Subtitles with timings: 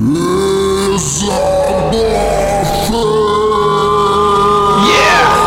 [0.00, 2.94] is a.
[4.86, 5.38] Yeah.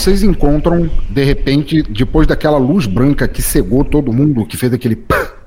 [0.00, 4.96] Vocês encontram, de repente, depois daquela luz branca que cegou todo mundo, que fez aquele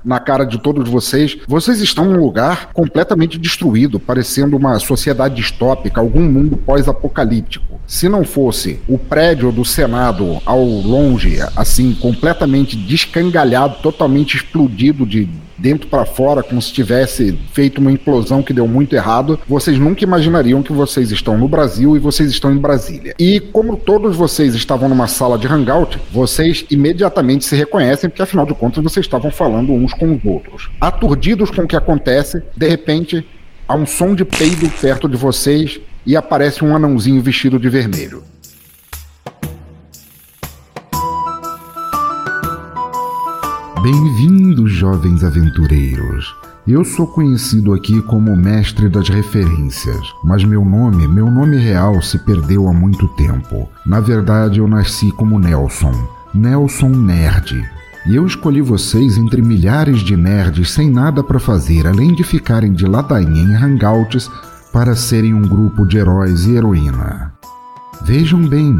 [0.04, 6.00] na cara de todos vocês, vocês estão num lugar completamente destruído, parecendo uma sociedade distópica,
[6.00, 7.80] algum mundo pós-apocalíptico.
[7.84, 15.28] Se não fosse o prédio do Senado ao longe, assim, completamente descangalhado, totalmente explodido de
[15.56, 20.04] dentro para fora, como se tivesse feito uma implosão que deu muito errado, vocês nunca
[20.04, 23.14] imaginariam que vocês estão no Brasil e vocês estão em Brasília.
[23.18, 28.46] E como todos vocês estavam numa sala de hangout, vocês imediatamente se reconhecem, porque afinal
[28.46, 30.70] de contas vocês estavam falando uns com os outros.
[30.80, 33.26] Aturdidos com o que acontece, de repente
[33.66, 38.22] há um som de peido perto de vocês e aparece um anãozinho vestido de vermelho.
[43.84, 46.34] Bem-vindos, jovens aventureiros.
[46.66, 52.18] Eu sou conhecido aqui como mestre das referências, mas meu nome, meu nome real se
[52.18, 53.68] perdeu há muito tempo.
[53.84, 55.92] Na verdade, eu nasci como Nelson,
[56.32, 57.62] Nelson Nerd.
[58.06, 62.72] E eu escolhi vocês entre milhares de nerds sem nada para fazer além de ficarem
[62.72, 64.30] de ladainha em hangouts
[64.72, 67.34] para serem um grupo de heróis e heroína.
[68.00, 68.74] Vejam bem,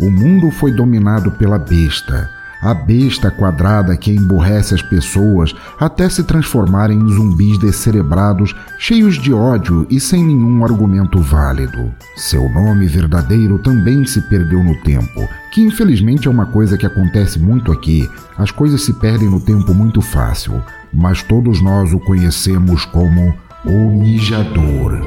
[0.00, 6.24] o mundo foi dominado pela besta a besta quadrada que emburrece as pessoas até se
[6.24, 11.92] transformarem em zumbis descerebrados, cheios de ódio e sem nenhum argumento válido.
[12.16, 17.38] Seu nome verdadeiro também se perdeu no tempo, que infelizmente é uma coisa que acontece
[17.38, 18.08] muito aqui.
[18.36, 20.62] As coisas se perdem no tempo muito fácil,
[20.92, 23.34] mas todos nós o conhecemos como
[23.64, 25.00] o Mijador.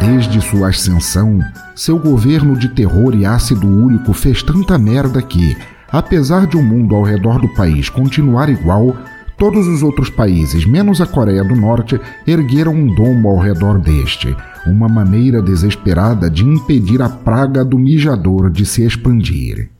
[0.00, 1.40] Desde sua ascensão,
[1.74, 5.56] seu governo de terror e ácido úrico fez tanta merda que,
[5.96, 8.94] Apesar de o mundo ao redor do país continuar igual,
[9.38, 14.36] todos os outros países, menos a Coreia do Norte, ergueram um domo ao redor deste,
[14.66, 19.70] uma maneira desesperada de impedir a praga do mijador de se expandir.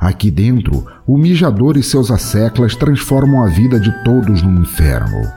[0.00, 5.30] Aqui dentro, o mijador e seus asseclas transformam a vida de todos num inferno.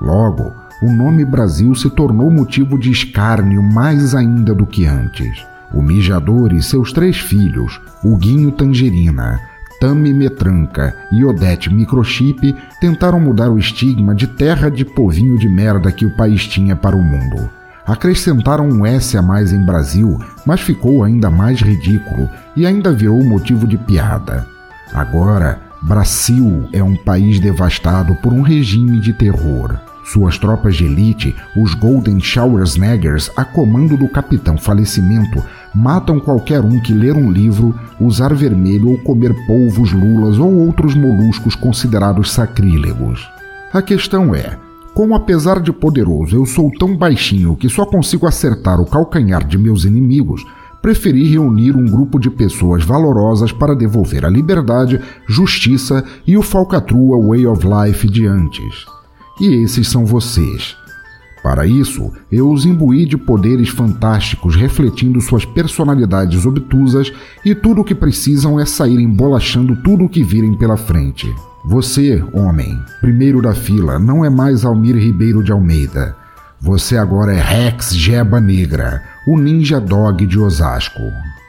[0.00, 0.50] Logo,
[0.82, 5.46] o nome Brasil se tornou motivo de escárnio mais ainda do que antes.
[5.72, 9.40] O mijador e seus três filhos, Huguinho Tangerina,
[9.80, 15.92] Tami Metranca e Odete Microchip, tentaram mudar o estigma de terra de povinho de merda
[15.92, 17.48] que o país tinha para o mundo.
[17.86, 23.22] Acrescentaram um S a mais em Brasil, mas ficou ainda mais ridículo e ainda virou
[23.24, 24.46] motivo de piada.
[24.92, 29.78] Agora, Brasil é um país devastado por um regime de terror.
[30.04, 35.42] Suas tropas de elite, os Golden Showersnaggers, a comando do Capitão Falecimento,
[35.74, 40.94] matam qualquer um que ler um livro, usar vermelho ou comer polvos, lulas ou outros
[40.94, 43.26] moluscos considerados sacrílegos.
[43.72, 44.58] A questão é:
[44.94, 49.58] como apesar de poderoso eu sou tão baixinho que só consigo acertar o calcanhar de
[49.58, 50.44] meus inimigos,
[50.80, 57.20] preferi reunir um grupo de pessoas valorosas para devolver a liberdade, justiça e o falcatrua
[57.28, 58.86] way of life de antes.
[59.40, 60.76] E esses são vocês.
[61.48, 67.10] Para isso, eu os imbuí de poderes fantásticos refletindo suas personalidades obtusas
[67.42, 71.34] e tudo o que precisam é sair embolachando tudo o que virem pela frente.
[71.64, 76.14] Você, homem, primeiro da fila, não é mais Almir Ribeiro de Almeida.
[76.60, 81.00] Você agora é Rex Jeba Negra, o ninja dog de Osasco.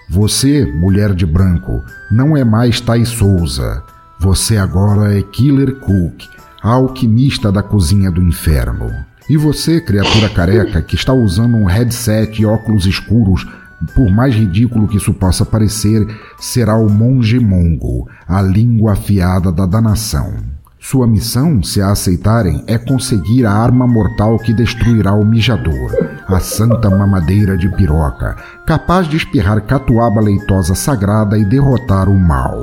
[0.09, 3.83] Você, mulher de branco, não é mais Thais Souza.
[4.17, 6.23] Você agora é Killer Cook,
[6.63, 9.08] alquimista da cozinha do inferno.
[9.29, 13.45] E você, criatura careca, que está usando um headset e óculos escuros,
[13.93, 16.05] por mais ridículo que isso possa parecer,
[16.39, 20.33] será o monge mongo, a língua afiada da danação.
[20.79, 25.91] Sua missão, se a aceitarem, é conseguir a arma mortal que destruirá o mijador,
[26.27, 28.35] a santa mamadeira de piroca,
[28.65, 32.55] capaz de espirrar catuaba leitosa sagrada e derrotar o mal.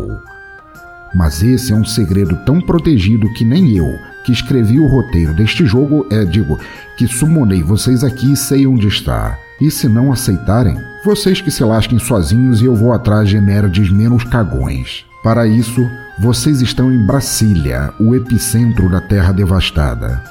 [1.16, 5.64] Mas esse é um segredo tão protegido que nem eu, que escrevi o roteiro deste
[5.64, 6.60] jogo, é, digo,
[6.98, 9.38] que sumonei vocês aqui e sei onde está.
[9.58, 13.90] E se não aceitarem, vocês que se lasquem sozinhos e eu vou atrás de nerds
[13.90, 15.06] menos cagões.
[15.22, 20.22] Para isso, vocês estão em Brasília, o epicentro da terra devastada.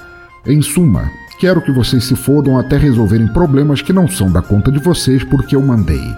[0.46, 1.10] Em suma,
[1.40, 5.24] quero que vocês se fodam até resolverem problemas que não são da conta de vocês
[5.24, 6.14] porque eu mandei.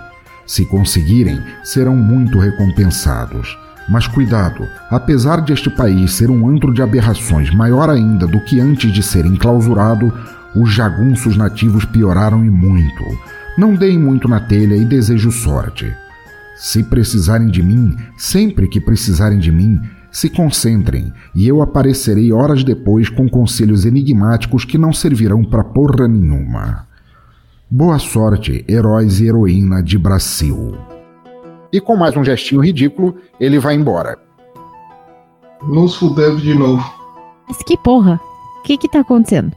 [0.45, 3.57] Se conseguirem, serão muito recompensados.
[3.89, 8.59] Mas cuidado, apesar de este país ser um antro de aberrações maior ainda do que
[8.59, 10.11] antes de ser enclausurado,
[10.55, 13.03] os jagunços nativos pioraram e muito.
[13.57, 15.93] Não deem muito na telha e desejo sorte.
[16.57, 19.79] Se precisarem de mim, sempre que precisarem de mim,
[20.11, 26.07] se concentrem e eu aparecerei horas depois com conselhos enigmáticos que não servirão para porra
[26.07, 26.87] nenhuma.
[27.69, 30.96] Boa sorte, heróis e heroína de Brasil.
[31.71, 34.17] E com mais um gestinho ridículo, ele vai embora.
[35.63, 36.83] Nos fudemos de novo.
[37.47, 38.19] Mas que porra?
[38.59, 39.53] O que que tá acontecendo?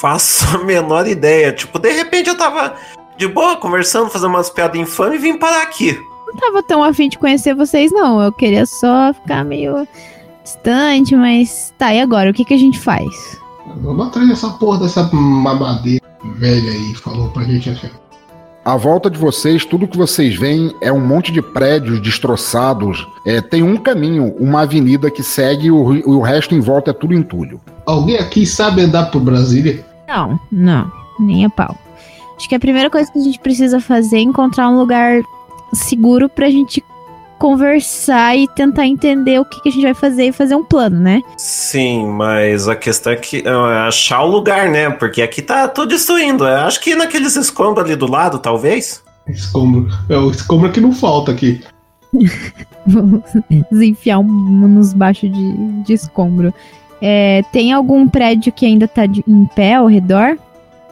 [0.00, 1.52] Faço a menor ideia.
[1.52, 2.74] Tipo, de repente eu tava
[3.16, 5.98] de boa, conversando, fazendo umas piadas infames e vim parar aqui.
[6.26, 8.20] Não tava tão afim de conhecer vocês, não.
[8.22, 9.86] Eu queria só ficar meio
[10.42, 12.30] distante, mas tá, e agora?
[12.30, 13.38] O que que a gente faz?
[13.82, 16.04] Vamos atrás dessa porra dessa mamadeira
[16.36, 17.90] velha aí, falou pra gente assim.
[18.64, 23.06] À volta de vocês, tudo que vocês veem é um monte de prédios destroçados.
[23.26, 25.78] É, tem um caminho, uma avenida que segue e o,
[26.08, 27.60] o resto em volta é tudo entulho.
[27.86, 29.84] Alguém aqui sabe andar por Brasília?
[30.06, 31.74] Não, não, nem a pau.
[32.36, 35.22] Acho que a primeira coisa que a gente precisa fazer é encontrar um lugar
[35.72, 36.84] seguro pra gente
[37.40, 41.00] conversar e tentar entender o que, que a gente vai fazer e fazer um plano,
[41.00, 41.22] né?
[41.38, 43.50] Sim, mas a questão é que é
[43.88, 44.90] achar o lugar, né?
[44.90, 46.46] Porque aqui tá tudo destruindo.
[46.46, 49.02] Eu acho que naqueles escombros ali do lado, talvez.
[49.26, 49.88] Escombro.
[50.08, 51.62] É o escombro que não falta aqui.
[52.86, 53.22] Vamos
[53.70, 56.52] desenfiar um nos baixos de, de escombro.
[57.00, 60.36] É, tem algum prédio que ainda tá de- em pé ao redor?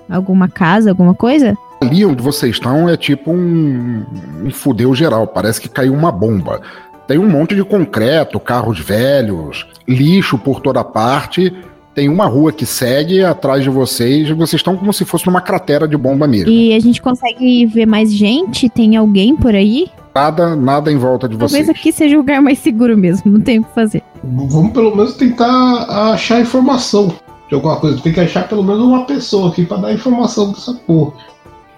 [0.09, 1.55] Alguma casa, alguma coisa?
[1.81, 4.05] Ali onde vocês estão é tipo um,
[4.45, 6.61] um fudeu geral, parece que caiu uma bomba.
[7.07, 11.53] Tem um monte de concreto, carros velhos, lixo por toda parte.
[11.95, 15.41] Tem uma rua que segue atrás de vocês e vocês estão como se fosse numa
[15.41, 16.51] cratera de bomba mesmo.
[16.51, 18.69] E a gente consegue ver mais gente?
[18.69, 19.89] Tem alguém por aí?
[20.15, 21.69] Nada, nada em volta de Talvez vocês.
[21.79, 24.03] aqui seja o lugar mais seguro mesmo, não tem o que fazer.
[24.23, 27.13] Vamos pelo menos tentar achar informação
[27.49, 28.01] de alguma coisa.
[28.01, 31.13] Tem que achar pelo menos uma pessoa aqui pra dar informação dessa porra.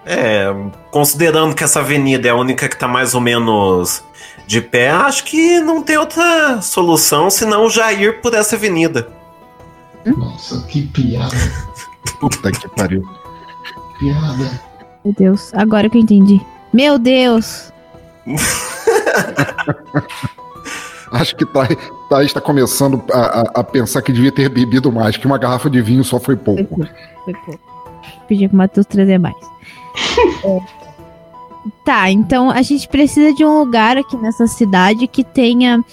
[0.05, 0.47] É,
[0.89, 4.03] considerando que essa avenida é a única que tá mais ou menos
[4.47, 9.07] de pé, acho que não tem outra solução senão já ir por essa avenida.
[10.05, 11.35] Nossa, que piada.
[12.19, 13.07] Puta que pariu.
[13.99, 14.59] Piada.
[15.05, 16.41] Meu Deus, agora que eu entendi.
[16.73, 17.71] Meu Deus!
[21.11, 21.77] Acho que Thaís
[22.09, 25.69] Thaís está começando a, a- a pensar que devia ter bebido mais, que uma garrafa
[25.69, 26.63] de vinho só foi Foi pouco.
[26.77, 26.91] pouco.
[27.25, 27.59] Foi pouco.
[28.27, 29.35] Pedi pro Matheus trazer mais.
[30.43, 30.81] É.
[31.85, 35.83] Tá, então a gente precisa de um lugar aqui nessa cidade que tenha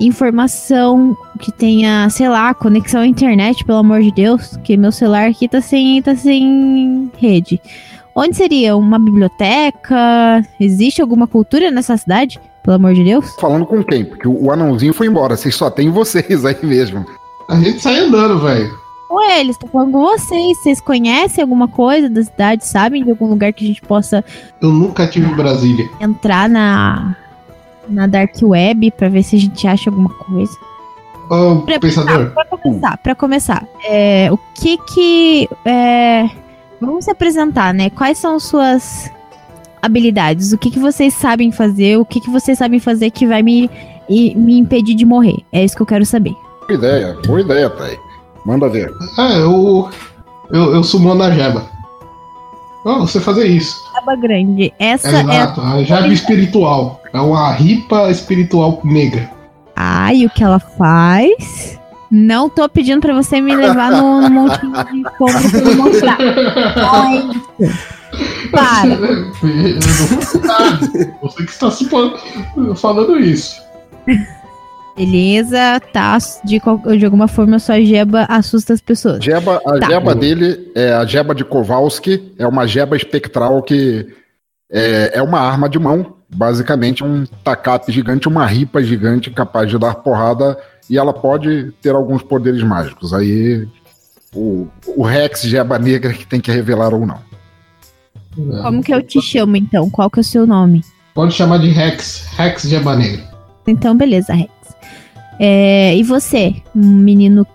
[0.00, 5.28] informação, que tenha, sei lá, conexão à internet, pelo amor de Deus, que meu celular
[5.28, 7.60] aqui tá sem, tá sem rede.
[8.14, 8.76] Onde seria?
[8.76, 10.46] Uma biblioteca?
[10.60, 12.40] Existe alguma cultura nessa cidade?
[12.62, 13.34] Pelo amor de Deus?
[13.40, 14.04] Falando com quem?
[14.04, 17.04] Porque o, o anãozinho foi embora, vocês só tem vocês aí mesmo.
[17.48, 18.83] A gente sai andando, velho.
[19.14, 20.58] Com eles, tô falando com vocês.
[20.58, 22.66] Vocês conhecem alguma coisa da cidade?
[22.66, 24.24] Sabem de algum lugar que a gente possa
[24.60, 25.88] Eu nunca tive em Brasília.
[26.00, 27.14] entrar na,
[27.88, 30.50] na Dark Web pra ver se a gente acha alguma coisa?
[31.30, 32.30] Ô, Pra- pensador.
[32.32, 35.48] Pra começar, pra começar, é, o que que.
[35.64, 36.28] é,
[36.80, 37.90] vamos se apresentar, né?
[37.90, 39.08] Quais são suas
[39.80, 40.52] habilidades?
[40.52, 41.98] O que que vocês sabem fazer?
[41.98, 43.70] O que que vocês sabem fazer que vai me,
[44.10, 45.36] me impedir de morrer?
[45.52, 46.34] É isso que eu quero saber.
[46.66, 47.96] Boa ideia, boa ideia, Thay.
[48.44, 48.92] Manda ver.
[49.16, 49.88] Ah, eu.
[50.50, 51.64] Eu, eu sumo na jeba.
[52.84, 53.82] Oh, você fazer isso.
[53.96, 54.72] Aba grande.
[54.78, 55.20] Essa é.
[55.20, 57.00] Exato, a jeba espiritual.
[57.12, 59.30] É uma ripa espiritual negra.
[59.74, 61.78] Ai, o que ela faz?
[62.10, 66.18] Não tô pedindo pra você me levar no, no montinho de compra pra me mostrar.
[66.76, 67.30] Ai,
[68.50, 68.88] para.
[68.88, 71.16] Eu não fiz nada.
[71.22, 71.70] Você que está
[72.76, 73.62] falando isso.
[74.96, 76.16] Beleza, tá.
[76.44, 76.60] De,
[76.98, 79.24] de alguma forma, sua jeba assusta as pessoas.
[79.24, 79.86] Jeba, a Tá.
[79.88, 84.06] jeba dele é a jeba de Kowalski, é uma jeba espectral que
[84.70, 89.78] é, é uma arma de mão, basicamente um tacape gigante, uma ripa gigante capaz de
[89.78, 90.56] dar porrada
[90.88, 93.12] e ela pode ter alguns poderes mágicos.
[93.12, 93.66] Aí
[94.34, 97.18] o, o Rex Jeba Negra que tem que revelar ou não.
[98.62, 99.88] Como que eu te chamo, então?
[99.88, 100.82] Qual que é o seu nome?
[101.14, 102.26] Pode chamar de Rex.
[102.36, 103.22] Rex Jeba Negra.
[103.66, 104.50] Então, beleza, Rex.
[105.38, 107.46] É, e você, um menino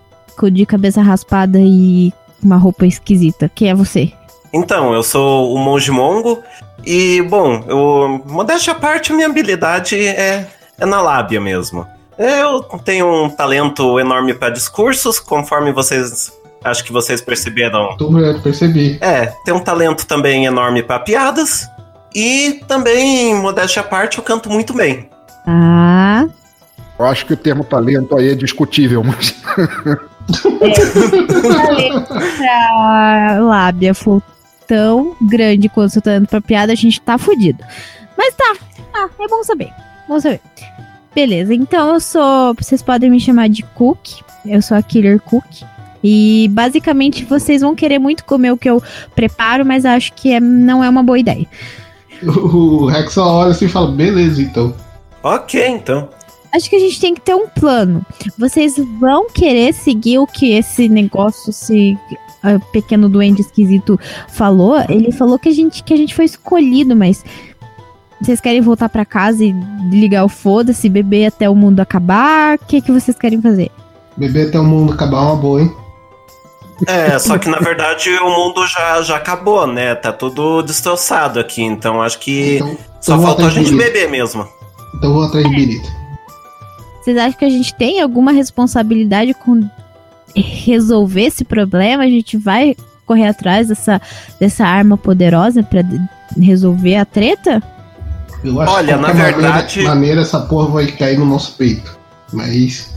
[0.52, 4.12] de cabeça raspada e uma roupa esquisita, quem é você?
[4.52, 6.38] Então, eu sou o Monge Mongo
[6.84, 11.86] e, bom, eu, modéstia à parte, minha habilidade é, é na lábia mesmo.
[12.18, 16.32] Eu tenho um talento enorme para discursos, conforme vocês.
[16.62, 17.96] Acho que vocês perceberam.
[17.96, 18.10] Tô
[18.42, 18.98] percebi.
[19.00, 21.66] É, tem um talento também enorme para piadas.
[22.14, 25.08] E também, modéstia à parte, eu canto muito bem.
[25.46, 26.26] Ah.
[27.00, 29.34] Eu acho que o termo talento aí é discutível, mas.
[32.42, 34.22] É, a lábia for
[34.68, 37.64] tão grande quanto seu talento pra piada, a gente tá fudido.
[38.18, 38.54] Mas tá,
[38.92, 39.70] tá, é bom saber.
[40.06, 40.42] Bom saber.
[41.14, 42.52] Beleza, então eu sou.
[42.52, 44.20] Vocês podem me chamar de Cook.
[44.44, 45.62] Eu sou a Killer Cook.
[46.04, 48.82] E basicamente vocês vão querer muito comer o que eu
[49.14, 51.46] preparo, mas acho que é, não é uma boa ideia.
[52.22, 54.74] O Rex olha assim e fala: beleza, então.
[55.22, 56.10] Ok, então.
[56.52, 58.04] Acho que a gente tem que ter um plano.
[58.36, 61.96] Vocês vão querer seguir o que esse negócio, esse
[62.44, 64.76] uh, pequeno duende esquisito falou?
[64.88, 67.24] Ele falou que a gente, que a gente foi escolhido, mas
[68.20, 69.54] vocês querem voltar para casa e
[69.90, 72.56] ligar o foda-se, beber até o mundo acabar?
[72.56, 73.70] O que, que vocês querem fazer?
[74.16, 75.72] Beber até o mundo acabar é uma boa, hein?
[76.86, 79.94] É, só que na verdade o mundo já, já acabou, né?
[79.94, 84.48] Tá tudo destroçado aqui, então acho que Então, só então faltou a gente beber mesmo.
[84.96, 85.99] Então vou atrás de birita.
[87.00, 89.68] Vocês acham que a gente tem alguma responsabilidade com
[90.34, 92.02] resolver esse problema?
[92.04, 92.76] A gente vai
[93.06, 94.00] correr atrás dessa,
[94.38, 96.00] dessa arma poderosa pra de-
[96.40, 97.62] resolver a treta?
[98.44, 101.56] Eu acho Olha, que de na verdade- maneira, maneira essa porra vai cair no nosso
[101.56, 101.98] peito.
[102.32, 102.94] Mas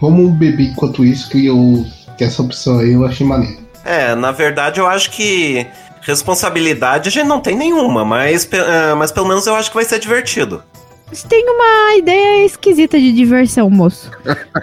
[0.00, 1.84] vamos beber enquanto isso, que, eu,
[2.18, 3.58] que essa opção aí eu achei maneira.
[3.84, 5.66] É, na verdade eu acho que
[6.02, 9.84] responsabilidade a gente não tem nenhuma, mas, ah, mas pelo menos eu acho que vai
[9.84, 10.62] ser divertido.
[11.10, 14.10] Você tem uma ideia esquisita de diversão, moço.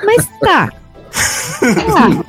[0.06, 0.70] Mas tá.
[0.70, 2.26] tá.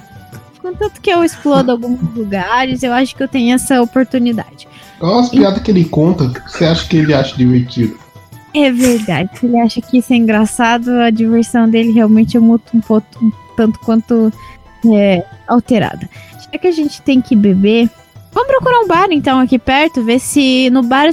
[0.62, 4.66] Contanto que eu explodo alguns lugares, eu acho que eu tenho essa oportunidade.
[4.98, 7.98] Qual as piadas que ele conta que você acha que ele acha divertido?
[8.54, 9.28] É verdade.
[9.38, 13.06] Se ele acha que isso é engraçado, a diversão dele realmente é muito, um, pouco,
[13.20, 14.32] um tanto quanto
[14.94, 16.08] é, alterada.
[16.40, 17.90] Já que a gente tem que beber,
[18.34, 21.08] vamos procurar um bar então aqui perto, ver se no bar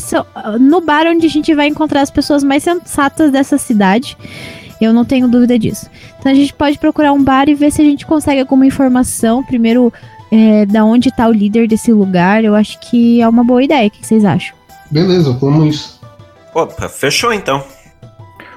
[0.59, 4.17] no bar onde a gente vai encontrar as pessoas mais sensatas dessa cidade.
[4.81, 5.87] Eu não tenho dúvida disso.
[6.19, 9.43] Então a gente pode procurar um bar e ver se a gente consegue alguma informação.
[9.43, 9.93] Primeiro,
[10.31, 12.43] é, da onde tá o líder desse lugar.
[12.43, 13.87] Eu acho que é uma boa ideia.
[13.87, 14.55] O que vocês acham?
[14.89, 16.01] Beleza, vamos isso.
[16.53, 17.63] Opa, fechou então.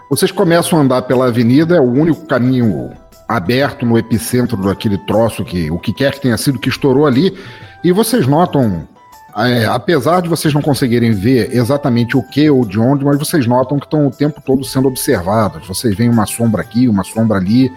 [0.09, 2.93] Vocês começam a andar pela avenida, é o único caminho
[3.29, 7.37] aberto no epicentro daquele troço que o que quer que tenha sido que estourou ali,
[7.85, 8.89] e vocês notam,
[9.37, 13.47] é, apesar de vocês não conseguirem ver exatamente o que ou de onde, mas vocês
[13.47, 15.69] notam que estão o tempo todo sendo observados.
[15.69, 17.71] Vocês veem uma sombra aqui, uma sombra ali,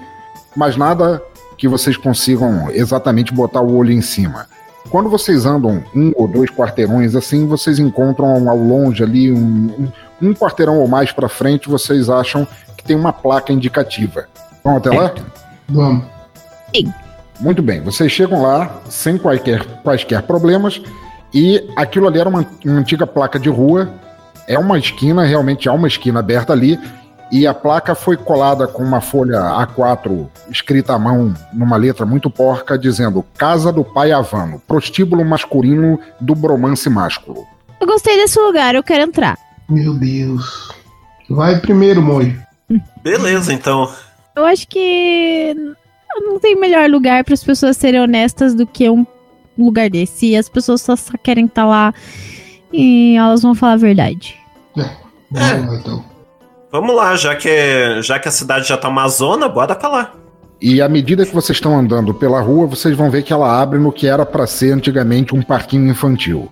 [0.55, 1.21] mas nada
[1.57, 4.47] que vocês consigam exatamente botar o olho em cima.
[4.89, 9.37] Quando vocês andam um ou dois quarteirões assim, vocês encontram ao longe ali um,
[9.77, 14.27] um um quarteirão ou mais para frente, vocês acham que tem uma placa indicativa.
[14.63, 15.13] Vão até lá?
[15.69, 16.05] Vamos.
[17.39, 20.81] Muito bem, vocês chegam lá sem quaisquer, quaisquer problemas
[21.33, 23.89] e aquilo ali era uma, uma antiga placa de rua.
[24.47, 26.79] É uma esquina, realmente há uma esquina aberta ali
[27.31, 32.29] e a placa foi colada com uma folha A4 escrita à mão numa letra muito
[32.29, 37.45] porca dizendo Casa do Pai Havano, prostíbulo masculino do bromance másculo.
[37.79, 39.37] Eu gostei desse lugar, eu quero entrar.
[39.69, 40.71] Meu Deus.
[41.29, 42.35] Vai primeiro, Moi.
[43.03, 43.91] Beleza, então.
[44.35, 45.55] Eu acho que
[46.19, 49.05] não tem melhor lugar para as pessoas serem honestas do que um
[49.57, 50.27] lugar desse.
[50.27, 51.93] E as pessoas só, só querem estar lá
[52.71, 54.35] e elas vão falar a verdade.
[55.31, 56.05] Vamos lá, então.
[56.71, 60.13] Vamos lá, já que, já que a cidade já tá uma zona, bora pra lá.
[60.59, 63.79] E à medida que vocês estão andando pela rua, vocês vão ver que ela abre
[63.79, 66.51] no que era para ser antigamente um parquinho infantil.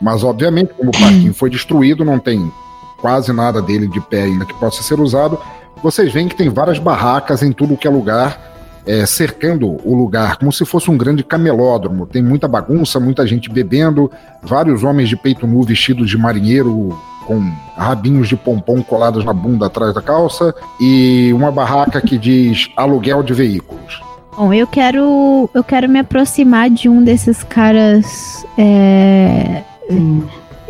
[0.00, 2.52] Mas, obviamente, como o parquinho foi destruído, não tem
[3.00, 5.38] quase nada dele de pé ainda que possa ser usado.
[5.82, 8.53] Vocês veem que tem várias barracas em tudo que é lugar,
[8.86, 12.06] é, cercando o lugar, como se fosse um grande camelódromo.
[12.06, 14.10] Tem muita bagunça, muita gente bebendo,
[14.42, 17.40] vários homens de peito nu vestidos de marinheiro com
[17.76, 23.22] rabinhos de pompom colados na bunda atrás da calça e uma barraca que diz aluguel
[23.22, 24.02] de veículos.
[24.36, 25.48] Bom, eu quero.
[25.54, 28.44] Eu quero me aproximar de um desses caras.
[28.58, 30.22] É, de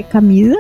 [0.02, 0.58] camisa.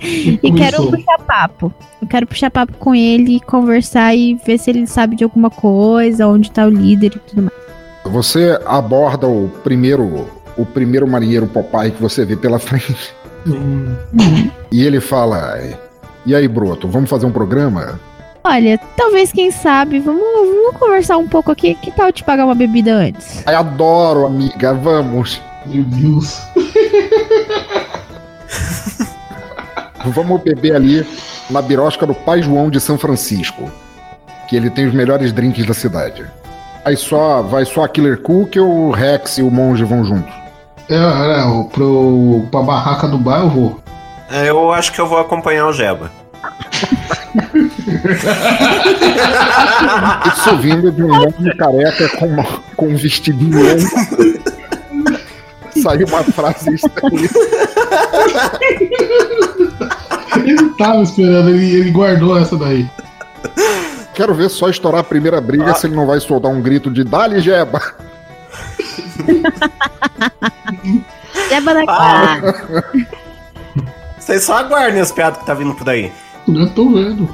[0.00, 1.72] e quero puxar papo.
[2.02, 6.26] Eu quero puxar papo com ele, conversar e ver se ele sabe de alguma coisa,
[6.26, 7.64] onde tá o líder e tudo mais.
[8.04, 13.12] Você aborda o primeiro o primeiro marinheiro Popeye que você vê pela frente
[13.46, 13.94] Hum,
[14.70, 15.58] e ele fala:
[16.24, 18.00] "E aí, broto, vamos fazer um programa?"
[18.46, 21.74] Olha, talvez, quem sabe, vamos, vamos conversar um pouco aqui.
[21.76, 23.42] Que tal eu te pagar uma bebida antes?
[23.46, 25.40] Ai, adoro, amiga, vamos.
[25.66, 26.42] Meu Deus.
[30.06, 31.06] Vamos beber ali
[31.50, 33.70] na birosca do Pai João de São Francisco.
[34.48, 36.24] que ele tem os melhores drinks da cidade.
[36.84, 40.34] Aí só, vai só a Killer Cook ou o Rex e o monge vão juntos?
[40.88, 41.42] É, é,
[41.72, 43.80] pro, pra barraca do bar eu vou.
[44.30, 46.10] É, eu acho que eu vou acompanhar o Jeba.
[50.36, 52.44] Isso vindo de um homem careca com, uma,
[52.76, 54.43] com um vestidinho longo.
[55.84, 57.28] Saiu uma frase estranha.
[60.36, 62.88] Ele tava esperando, ele, ele guardou essa daí.
[64.14, 65.74] Quero ver só estourar a primeira briga Ah.
[65.74, 67.80] se ele não vai soltar um grito de Dali Jeba.
[71.48, 72.84] Jeba na cara.
[74.18, 76.12] Vocês só aguardem as piadas que tá vindo por aí.
[76.48, 77.28] Eu tô vendo.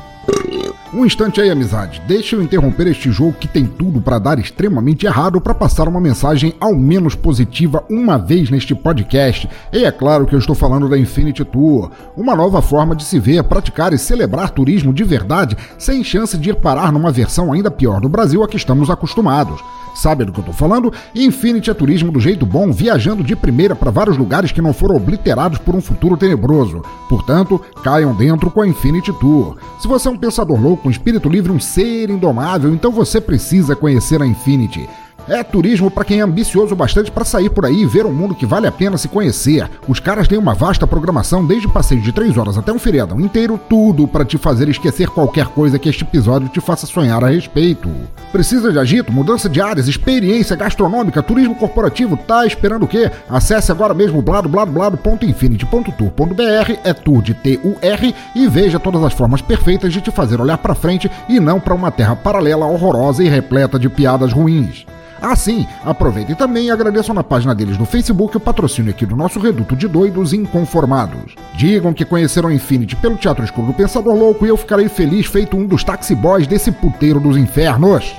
[0.93, 2.03] Um instante aí, amizade.
[2.09, 6.01] Deixa eu interromper este jogo que tem tudo pra dar extremamente errado pra passar uma
[6.01, 9.49] mensagem ao menos positiva uma vez neste podcast.
[9.73, 13.21] E é claro que eu estou falando da Infinity Tour, uma nova forma de se
[13.21, 17.71] ver, praticar e celebrar turismo de verdade, sem chance de ir parar numa versão ainda
[17.71, 19.61] pior do Brasil a que estamos acostumados.
[19.95, 20.93] Sabe do que eu tô falando?
[21.15, 24.97] Infinity é turismo do jeito bom, viajando de primeira para vários lugares que não foram
[24.97, 26.83] obliterados por um futuro tenebroso.
[27.09, 29.57] Portanto, caiam dentro com a Infinity Tour.
[29.81, 33.77] Se você é um pensador louco, um espírito livre, um ser indomável, então você precisa
[33.77, 34.89] conhecer a Infinity.
[35.29, 38.35] É turismo para quem é ambicioso bastante para sair por aí e ver um mundo
[38.35, 39.69] que vale a pena se conhecer.
[39.87, 43.61] Os caras têm uma vasta programação, desde passeios de 3 horas até um feriadão inteiro,
[43.69, 47.89] tudo para te fazer esquecer qualquer coisa que este episódio te faça sonhar a respeito.
[48.33, 53.11] Precisa de agito, mudança de áreas, experiência gastronômica, turismo corporativo, tá esperando o quê?
[53.29, 60.01] Acesse agora mesmo bladobladoblado.infinity.tour.br, é tour de T-U-R, e veja todas as formas perfeitas de
[60.01, 63.89] te fazer olhar para frente e não para uma terra paralela horrorosa e repleta de
[63.89, 64.87] piadas ruins.
[65.21, 69.39] Assim, aproveitem também e agradeçam na página deles no Facebook o patrocínio aqui do nosso
[69.39, 71.35] reduto de doidos inconformados.
[71.55, 75.57] Digam que conheceram Infinity pelo Teatro Escuro do Pensador Louco e eu ficarei feliz feito
[75.57, 78.15] um dos taxi boys desse puteiro dos infernos.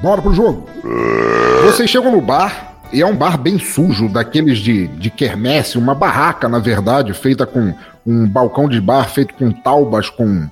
[0.00, 0.68] Bora pro jogo!
[1.64, 5.94] Vocês chegam no bar, e é um bar bem sujo, daqueles de, de quermesse, uma
[5.94, 7.74] barraca, na verdade, feita com
[8.06, 10.46] um balcão de bar feito com taubas, com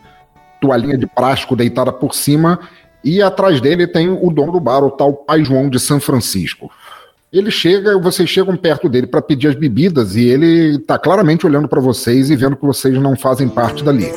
[0.60, 2.58] toalhinha de plástico deitada por cima,
[3.04, 6.70] e atrás dele tem o dono do bar, o tal Pai João de São Francisco.
[7.32, 11.68] Ele chega, vocês chegam perto dele para pedir as bebidas e ele tá claramente olhando
[11.68, 14.10] para vocês e vendo que vocês não fazem parte dali.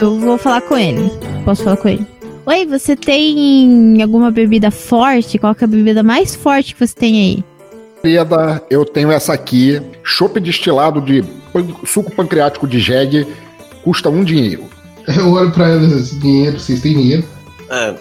[0.00, 1.10] Eu vou falar com ele.
[1.44, 2.06] Posso falar com ele?
[2.44, 5.38] Oi, você tem alguma bebida forte?
[5.38, 7.44] Qual é a bebida mais forte que você tem aí?
[8.02, 11.24] Querida, eu tenho essa aqui, chopp destilado de
[11.86, 13.26] suco pancreático de jegue,
[13.82, 14.64] custa um dinheiro.
[15.08, 17.24] Eu olho pra eles, dinheiro, vocês têm dinheiro?
[17.68, 17.94] É,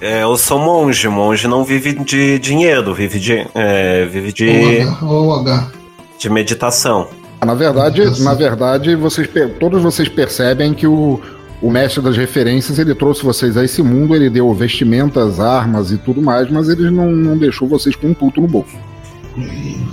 [0.00, 1.08] é, eu sou monge.
[1.08, 5.70] Monge não vive de dinheiro, vive de, é, vive de, H,
[6.18, 7.08] de meditação.
[7.44, 8.22] Na verdade, Nossa.
[8.22, 11.20] na verdade, vocês todos vocês percebem que o,
[11.60, 15.98] o mestre das referências ele trouxe vocês a esse mundo, ele deu vestimentas, armas e
[15.98, 18.76] tudo mais, mas ele não, não deixou vocês com um puto no bolso.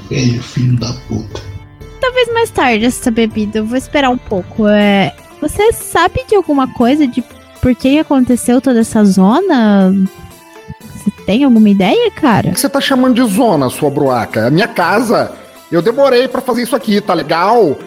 [0.09, 1.41] Velho filho da puta.
[1.99, 3.59] Talvez mais tarde essa bebida.
[3.59, 4.67] Eu vou esperar um pouco.
[4.67, 7.23] É, você sabe de alguma coisa de
[7.61, 9.91] por que aconteceu toda essa zona?
[10.95, 12.51] Você tem alguma ideia, O cara?
[12.51, 14.41] que você tá chamando de zona, sua broaca?
[14.41, 15.31] É a minha casa.
[15.71, 17.77] Eu demorei pra fazer isso aqui, tá legal?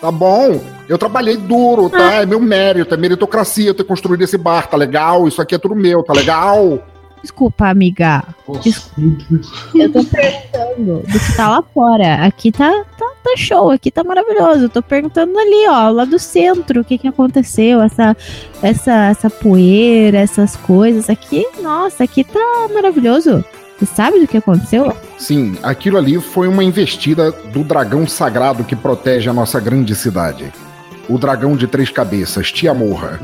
[0.00, 0.60] Tá bom?
[0.88, 2.14] Eu trabalhei duro, tá?
[2.22, 5.26] É meu mérito, é meritocracia eu ter construído esse bar, tá legal?
[5.28, 6.78] Isso aqui é tudo meu, tá legal?
[7.24, 8.22] Desculpa, amiga.
[8.46, 9.50] Nossa, Deus.
[9.74, 12.16] Eu tô perguntando do que tá lá fora.
[12.16, 14.64] Aqui tá, tá, tá show, aqui tá maravilhoso.
[14.64, 18.14] Eu tô perguntando ali, ó, lá do centro, o que que aconteceu, essa,
[18.62, 21.08] essa, essa poeira, essas coisas.
[21.08, 23.42] Aqui, nossa, aqui tá maravilhoso.
[23.78, 24.94] Você sabe do que aconteceu?
[25.18, 30.52] Sim, aquilo ali foi uma investida do dragão sagrado que protege a nossa grande cidade.
[31.08, 33.18] O dragão de três cabeças, Tia Morra.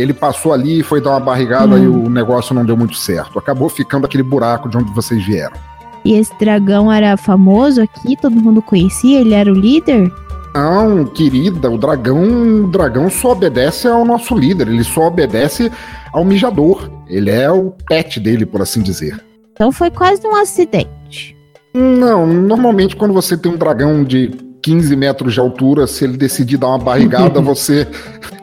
[0.00, 3.38] Ele passou ali e foi dar uma barrigada e o negócio não deu muito certo.
[3.38, 5.56] Acabou ficando aquele buraco de onde vocês vieram.
[6.04, 10.10] E esse dragão era famoso aqui, todo mundo conhecia, ele era o líder?
[10.54, 15.70] Não, querida, o dragão, o dragão só obedece ao nosso líder, ele só obedece
[16.12, 16.90] ao mijador.
[17.06, 19.22] Ele é o pet dele, por assim dizer.
[19.52, 21.36] Então foi quase um acidente.
[21.74, 24.30] Não, normalmente quando você tem um dragão de
[24.62, 27.86] 15 metros de altura, se ele decidir dar uma barrigada, você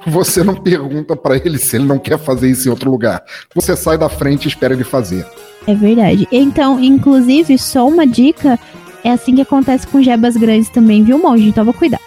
[0.06, 3.24] você não pergunta pra ele se ele não quer fazer isso em outro lugar.
[3.54, 5.26] Você sai da frente e espera ele fazer.
[5.66, 6.28] É verdade.
[6.32, 8.58] Então, inclusive, só uma dica:
[9.04, 11.48] é assim que acontece com jebas grandes também, viu, monge?
[11.48, 12.00] Então, vou cuidar.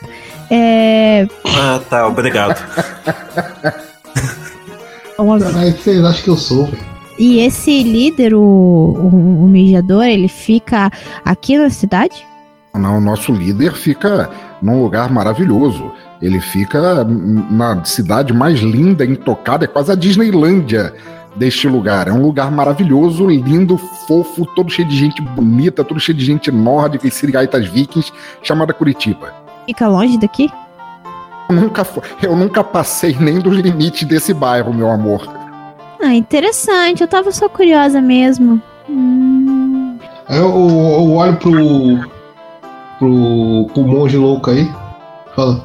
[0.51, 1.29] É.
[1.44, 2.59] Ah, tá, obrigado.
[5.16, 6.90] vocês acham que eu sou, velho?
[7.18, 10.90] E esse líder, o, o, o mijador, ele fica
[11.23, 12.27] aqui na cidade?
[12.74, 14.30] Não, o nosso líder fica
[14.62, 15.90] num lugar maravilhoso.
[16.22, 20.94] Ele fica na cidade mais linda, intocada, é quase a Disneylândia
[21.35, 22.09] deste lugar.
[22.09, 26.50] É um lugar maravilhoso, lindo, fofo, todo cheio de gente bonita, todo cheio de gente
[26.50, 29.35] nórdica e sirigaitas vikings, chamada Curitiba.
[29.66, 30.50] Fica longe daqui?
[31.48, 31.87] Eu nunca,
[32.22, 35.28] eu nunca passei nem dos limites desse bairro, meu amor.
[36.02, 37.02] Ah, interessante.
[37.02, 38.61] Eu tava só curiosa mesmo.
[38.88, 39.98] Hum...
[40.28, 42.11] Eu, eu, eu olho pro,
[43.00, 44.70] pro, pro monge louco aí.
[45.34, 45.64] Fala.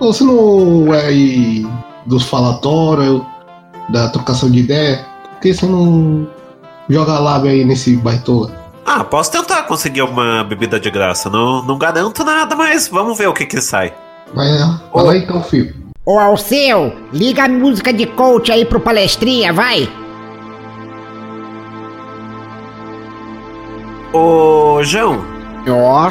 [0.00, 1.66] Você não é aí
[2.04, 3.22] dos falatórios,
[3.88, 5.06] da trocação de ideia?
[5.30, 6.26] Por que você não
[6.90, 8.50] joga lábio aí nesse baitola?
[8.84, 11.30] Ah, posso tentar conseguir alguma bebida de graça.
[11.30, 13.94] Não, não garanto nada, mas vamos ver o que que sai.
[14.34, 15.74] Vai lá, vai lá então, filho.
[16.04, 19.88] Ô Alceu, liga a música de coach aí pro palestrinha, vai!
[24.12, 25.24] Ô, João.
[25.66, 26.10] Ó.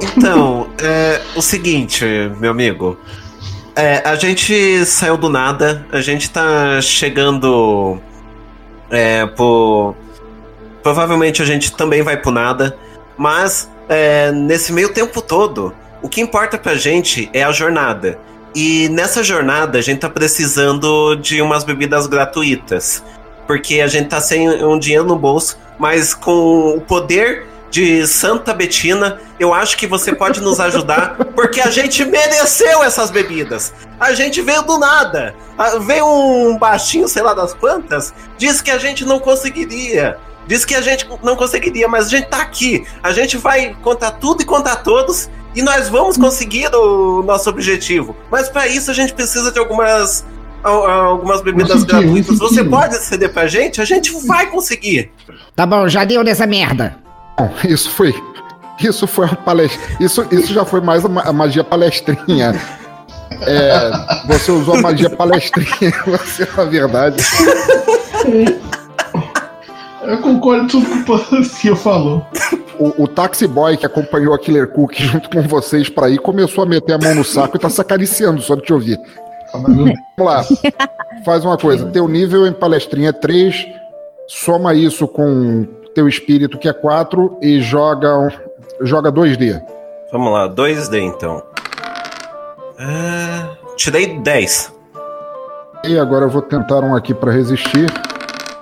[0.00, 2.04] Então, é o seguinte,
[2.38, 2.98] meu amigo.
[3.76, 8.00] É, a gente saiu do nada, a gente tá chegando
[8.90, 9.94] é, por.
[10.82, 12.76] Provavelmente a gente também vai pro nada,
[13.16, 18.18] mas é, nesse meio tempo todo, o que importa pra gente é a jornada.
[18.54, 23.04] E nessa jornada a gente tá precisando de umas bebidas gratuitas.
[23.46, 28.52] Porque a gente tá sem um dinheiro no bolso, mas com o poder de Santa
[28.52, 33.72] Betina, eu acho que você pode nos ajudar, porque a gente mereceu essas bebidas.
[33.98, 35.34] A gente veio do nada.
[35.82, 40.18] Veio um baixinho, sei lá das quantas, disse que a gente não conseguiria.
[40.46, 42.84] Disse que a gente não conseguiria, mas a gente tá aqui.
[43.02, 45.30] A gente vai contar tudo e contar todos.
[45.54, 48.16] E nós vamos conseguir o nosso objetivo.
[48.30, 50.24] Mas para isso a gente precisa de algumas
[50.62, 52.38] algumas bebidas gratuitas.
[52.38, 53.80] Você pode ceder pra gente?
[53.80, 55.10] A gente vai conseguir.
[55.54, 56.96] Tá bom, já deu dessa merda.
[57.40, 58.14] Bom, isso foi.
[58.78, 59.80] Isso foi uma palestra.
[59.98, 62.54] Isso, isso já foi mais a magia palestrinha.
[63.42, 63.90] É,
[64.26, 67.24] você usou a magia palestrinha, você, na verdade.
[70.02, 72.26] Eu concordo com tudo que o Pancio falou.
[72.78, 76.64] O, o taxi boy que acompanhou a Killer Cook junto com vocês para ir começou
[76.64, 78.98] a meter a mão no saco e tá se acariciando só de te ouvir.
[79.52, 80.44] Vamos lá.
[81.24, 81.86] Faz uma coisa.
[81.86, 83.66] Teu nível em palestrinha é 3.
[84.28, 88.32] Soma isso com teu espírito, que é 4, e joga,
[88.80, 89.60] joga 2D.
[90.12, 91.42] Vamos lá, 2D então.
[92.78, 94.72] Uh, tirei 10.
[95.84, 97.90] E agora eu vou tentar um aqui para resistir.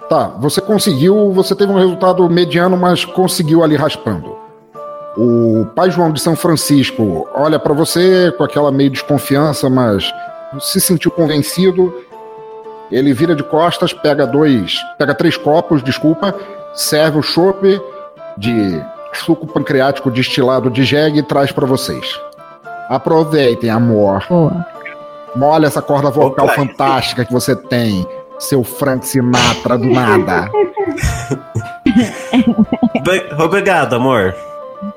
[0.08, 4.36] Tá, você conseguiu, você teve um resultado mediano, mas conseguiu ali raspando.
[5.16, 10.10] O pai João de São Francisco olha para você com aquela meio desconfiança, mas
[10.60, 11.92] se sentiu convencido.
[12.90, 16.34] Ele vira de costas, pega dois, pega três copos, desculpa,
[16.78, 17.80] serve o chopp
[18.36, 18.80] de
[19.12, 22.18] suco pancreático destilado de jegue e traz para vocês.
[22.88, 24.24] Aproveitem, amor.
[24.28, 24.64] Boa.
[25.34, 26.54] Molha essa corda vocal Opa.
[26.54, 28.06] fantástica que você tem,
[28.38, 30.48] seu Frank Sinatra do nada.
[33.44, 34.34] Obrigado, amor.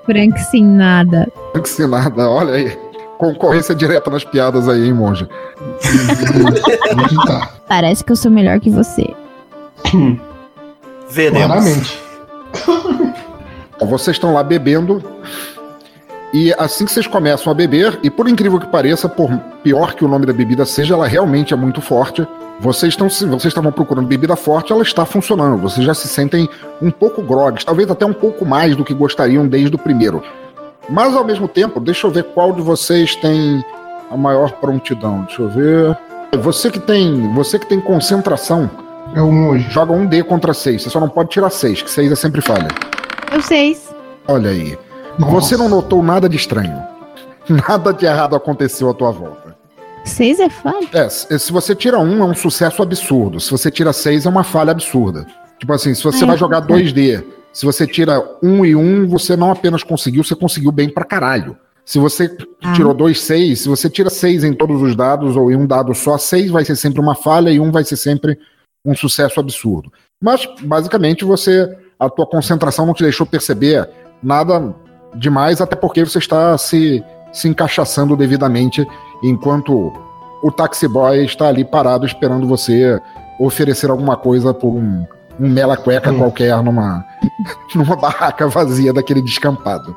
[0.05, 1.27] Frank Sinatra.
[1.51, 2.79] Frank Sinatra, olha aí.
[3.17, 5.27] Concorrência direta nas piadas aí, hein, monge?
[7.67, 9.13] Parece que eu sou melhor que você.
[11.11, 11.45] Veremos.
[11.45, 11.99] Claramente.
[13.81, 15.03] Vocês estão lá bebendo.
[16.33, 19.29] E assim que vocês começam a beber, e por incrível que pareça, por
[19.61, 22.25] pior que o nome da bebida seja, ela realmente é muito forte.
[22.59, 25.57] Vocês estão vocês estavam procurando bebida forte, ela está funcionando.
[25.57, 26.47] Vocês já se sentem
[26.81, 30.23] um pouco grogues, talvez até um pouco mais do que gostariam desde o primeiro.
[30.89, 33.63] Mas ao mesmo tempo, deixa eu ver qual de vocês tem
[34.09, 35.23] a maior prontidão.
[35.23, 35.97] Deixa eu ver.
[36.39, 38.69] Você que tem, você que tem concentração,
[39.15, 39.69] é um hoje.
[39.69, 40.83] Joga um D contra seis.
[40.83, 42.67] Você só não pode tirar seis, que seis é sempre falha.
[43.31, 43.93] Eu seis.
[44.27, 44.77] Olha aí.
[45.17, 45.31] Nossa.
[45.33, 46.81] Você não notou nada de estranho.
[47.67, 49.55] Nada de errado aconteceu à tua volta.
[50.05, 50.87] Seis é falha?
[50.93, 53.39] É, se você tira um, é um sucesso absurdo.
[53.39, 55.25] Se você tira seis, é uma falha absurda.
[55.59, 59.35] Tipo assim, se você Ai, vai jogar 2D, se você tira um e um, você
[59.35, 61.57] não apenas conseguiu, você conseguiu bem pra caralho.
[61.83, 62.73] Se você ah.
[62.73, 65.93] tirou dois, seis, se você tira seis em todos os dados ou em um dado
[65.93, 68.37] só, seis vai ser sempre uma falha e um vai ser sempre
[68.85, 69.91] um sucesso absurdo.
[70.21, 71.77] Mas, basicamente, você.
[71.99, 73.87] A tua concentração não te deixou perceber
[74.23, 74.73] nada
[75.15, 78.83] demais, até porque você está se, se encaixaçando devidamente
[79.23, 79.93] enquanto
[80.41, 82.99] o taxi boy está ali parado esperando você
[83.39, 85.05] oferecer alguma coisa por um,
[85.39, 86.17] um mela cueca hum.
[86.17, 87.05] qualquer numa,
[87.75, 89.95] numa barraca vazia daquele descampado.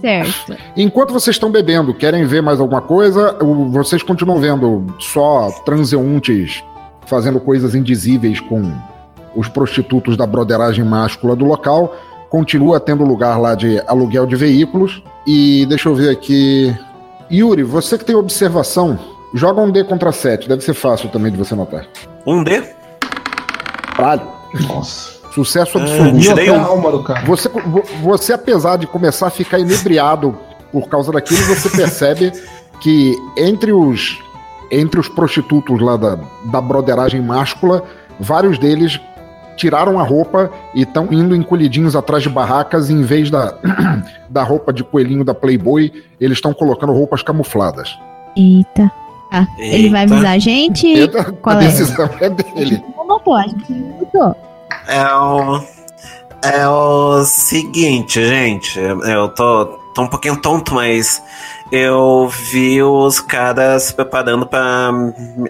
[0.00, 0.56] Certo.
[0.76, 3.36] Enquanto vocês estão bebendo, querem ver mais alguma coisa?
[3.70, 6.62] Vocês continuam vendo só transeuntes
[7.06, 8.72] fazendo coisas indizíveis com
[9.34, 11.96] os prostitutos da broderagem máscula do local.
[12.28, 15.02] Continua tendo lugar lá de aluguel de veículos.
[15.26, 16.74] E deixa eu ver aqui.
[17.30, 18.98] Yuri, você que tem observação,
[19.34, 20.48] joga um D contra 7.
[20.48, 21.86] Deve ser fácil também de você notar.
[22.26, 22.62] Um D?
[23.96, 24.22] Caralho.
[24.68, 25.19] Nossa.
[25.34, 26.52] Sucesso Ah, absoluto.
[26.52, 26.60] Um.
[26.64, 27.24] alma do cara.
[27.26, 30.36] Você, vo- você, apesar de começar a ficar inebriado
[30.72, 32.32] por causa daquilo, você percebe
[32.80, 34.18] que entre os,
[34.70, 37.82] entre os prostitutos lá da, da broderagem máscula,
[38.18, 38.98] vários deles
[39.56, 43.54] tiraram a roupa e estão indo encolhidinhos atrás de barracas e em vez da,
[44.28, 47.96] da roupa de coelhinho da Playboy, eles estão colocando roupas camufladas.
[48.36, 48.90] Eita.
[49.30, 49.46] Tá.
[49.58, 50.14] Ele vai Eita.
[50.14, 50.86] avisar a gente.
[50.88, 51.66] E a, Qual a é?
[51.66, 52.82] decisão é A dele.
[52.96, 54.36] não notou, a gente não notou.
[54.86, 55.60] É o.
[56.42, 58.78] É o seguinte, gente.
[58.78, 61.22] Eu tô, tô um pouquinho tonto, mas
[61.70, 64.90] eu vi os caras se preparando pra.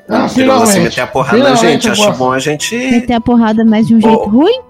[0.09, 1.87] Ah, digamos assim, meter a porrada na Finalmente gente.
[1.87, 2.19] eu Acho gosto.
[2.19, 2.77] bom a gente.
[2.77, 4.29] Meter a porrada, mas de um jeito Oh.
[4.29, 4.61] ruim?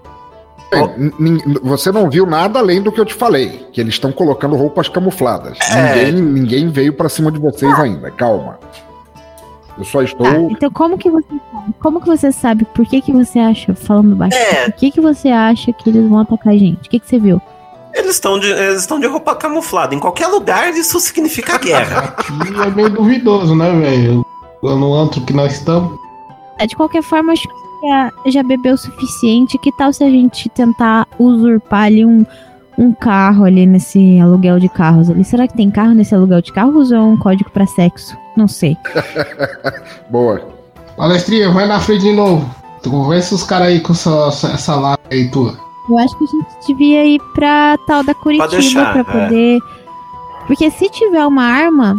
[1.19, 4.55] Nin- Você não viu nada além do que eu te falei, que eles estão colocando
[4.55, 5.57] roupas camufladas.
[5.69, 6.05] É.
[6.11, 8.57] Ninguém, ninguém veio pra cima de vocês ainda, calma.
[9.81, 10.23] Eu só estou.
[10.27, 11.73] Tá, então como que você sabe?
[11.79, 12.65] Como que você sabe?
[12.65, 14.65] Por que que você acha, falando baixo, É.
[14.69, 16.85] por que que você acha que eles vão atacar a gente?
[16.85, 17.41] O que que você viu?
[17.91, 19.95] Eles estão de, eles de roupa camuflada.
[19.95, 22.13] Em qualquer lugar isso significa guerra.
[22.15, 22.31] Aqui
[22.63, 24.23] é meio duvidoso, né, velho?
[24.61, 25.97] No antro que nós estamos.
[26.59, 29.57] É, De qualquer forma, acho que já, já bebeu o suficiente.
[29.57, 32.23] Que tal se a gente tentar usurpar ali um,
[32.77, 35.23] um carro ali nesse aluguel de carros ali?
[35.25, 38.15] Será que tem carro nesse aluguel de carros ou é um código pra sexo?
[38.35, 38.77] Não sei.
[40.09, 40.41] Boa.
[40.95, 42.49] Palestrinha, vai na frente de novo.
[42.81, 45.57] Tu convence os caras aí com essa, essa live aí tua.
[45.89, 49.25] Eu acho que a gente devia ir pra tal da Curitiba deixar, pra é.
[49.25, 49.59] poder.
[50.47, 51.95] Porque se tiver uma arma,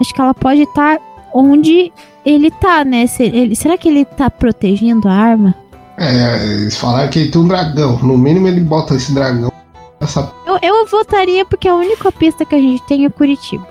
[0.00, 0.98] acho que ela pode estar
[1.34, 1.92] onde
[2.24, 3.06] ele tá, né?
[3.06, 5.54] Se ele- será que ele tá protegendo a arma?
[5.98, 7.98] É, eles falaram que ele tem um dragão.
[7.98, 9.52] No mínimo ele bota esse dragão.
[10.00, 10.30] Essa...
[10.46, 13.66] Eu, eu votaria porque a única pista que a gente tem é Curitiba.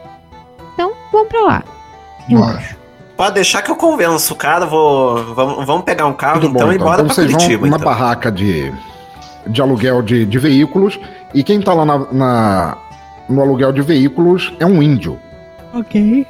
[1.25, 1.63] Vamos pra lá.
[2.29, 2.57] Eu Bora.
[2.57, 2.75] acho.
[3.17, 4.65] Pode deixar que eu convenço o cara.
[4.65, 6.87] Vou, vamos, vamos pegar um carro Tudo então bom, e então.
[6.87, 7.65] bora Então pra vocês vão Curitiba.
[7.65, 7.89] numa Então.
[7.91, 8.73] barraca de,
[9.47, 10.99] de aluguel de, de veículos.
[11.33, 12.77] E quem tá lá na, na-
[13.29, 15.17] no aluguel de veículos é um índio.
[15.73, 16.27] Ok.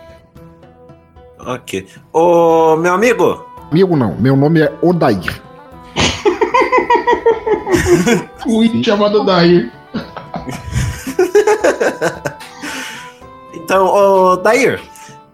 [1.40, 1.88] Ok.
[2.14, 5.42] Ô, meu amigo, Amigo não, meu nome é Odair.
[8.48, 9.72] O índio chamado Dair.
[13.66, 14.80] Então, ô, Dair,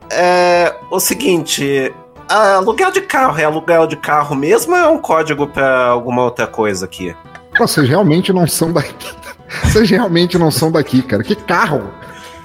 [0.09, 1.93] é o seguinte:
[2.29, 6.47] aluguel de carro é aluguel de carro mesmo ou é um código pra alguma outra
[6.47, 7.13] coisa aqui?
[7.59, 9.13] Vocês realmente não são daqui.
[9.65, 11.21] Vocês realmente não são daqui, cara.
[11.23, 11.91] Que carro?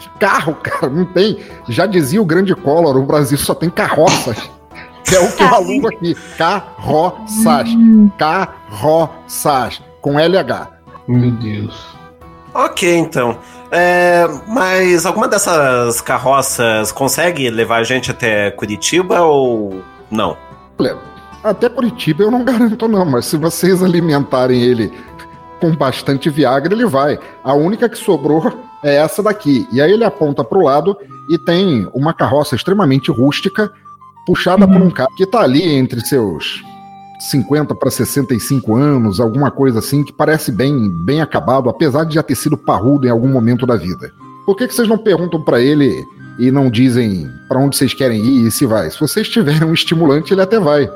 [0.00, 0.88] Que carro, cara?
[0.88, 1.38] Não tem.
[1.68, 4.36] Já dizia o grande Collor, o Brasil só tem carroças.
[5.14, 6.16] É o que eu alugo aqui.
[6.36, 7.68] Carroças.
[8.18, 9.80] Carroças.
[10.00, 10.68] Com LH.
[11.06, 11.86] Meu Deus.
[12.52, 13.38] Ok, então.
[13.70, 20.36] É, mas alguma dessas carroças consegue levar a gente até Curitiba ou não?
[20.78, 20.96] Olha,
[21.42, 24.92] até Curitiba eu não garanto, não, mas se vocês alimentarem ele
[25.60, 27.18] com bastante Viagra, ele vai.
[27.42, 28.52] A única que sobrou
[28.84, 29.66] é essa daqui.
[29.72, 30.96] E aí ele aponta pro lado
[31.30, 33.72] e tem uma carroça extremamente rústica,
[34.26, 36.62] puxada por um cara que tá ali entre seus
[37.18, 42.22] 50 para 65 anos, alguma coisa assim, que parece bem, bem acabado, apesar de já
[42.22, 44.12] ter sido parrudo em algum momento da vida.
[44.44, 46.04] Por que, que vocês não perguntam para ele
[46.38, 48.90] e não dizem para onde vocês querem ir e se vai?
[48.90, 50.88] Se vocês tiverem um estimulante, ele até vai.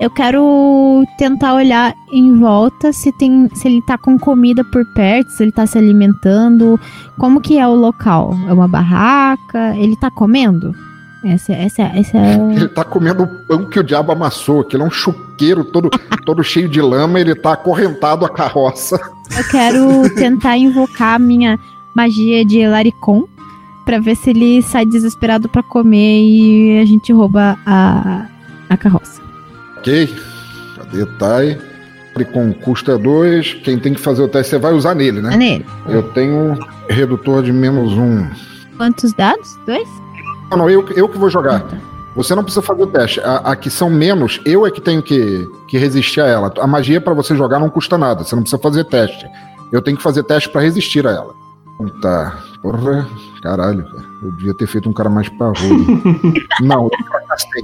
[0.00, 5.30] Eu quero tentar olhar em volta se tem, se ele tá com comida por perto,
[5.30, 6.78] se ele tá se alimentando,
[7.18, 8.32] como que é o local?
[8.46, 9.76] É uma barraca?
[9.76, 10.72] Ele tá comendo?
[11.24, 12.34] Essa, essa, essa é.
[12.54, 15.90] Ele tá comendo o pão que o diabo amassou, aquele é um chuqueiro todo,
[16.24, 18.98] todo cheio de lama, ele tá acorrentado à carroça.
[19.36, 21.58] Eu quero tentar invocar a minha
[21.94, 23.26] magia de Laricon
[23.84, 28.26] pra ver se ele sai desesperado pra comer e a gente rouba a,
[28.68, 29.20] a carroça.
[29.78, 30.14] Ok?
[30.76, 31.58] Cadê Tai?
[32.32, 35.36] Com custa 2, quem tem que fazer o teste, você vai usar nele, né?
[35.36, 35.64] nele.
[35.88, 38.26] Eu tenho redutor de menos um.
[38.76, 39.56] Quantos dados?
[39.64, 39.88] Dois?
[40.50, 41.64] Não, não, eu, eu que vou jogar.
[42.16, 43.20] Você não precisa fazer o teste.
[43.20, 46.52] A, a que são menos, eu é que tenho que, que resistir a ela.
[46.58, 49.26] A magia pra você jogar não custa nada, você não precisa fazer teste.
[49.70, 51.34] Eu tenho que fazer teste pra resistir a ela.
[52.00, 52.38] Tá.
[52.60, 53.06] Porra,
[53.40, 54.04] caralho, cara.
[54.22, 56.02] Eu devia ter feito um cara mais parrudo.
[56.60, 57.62] não, eu fracassei.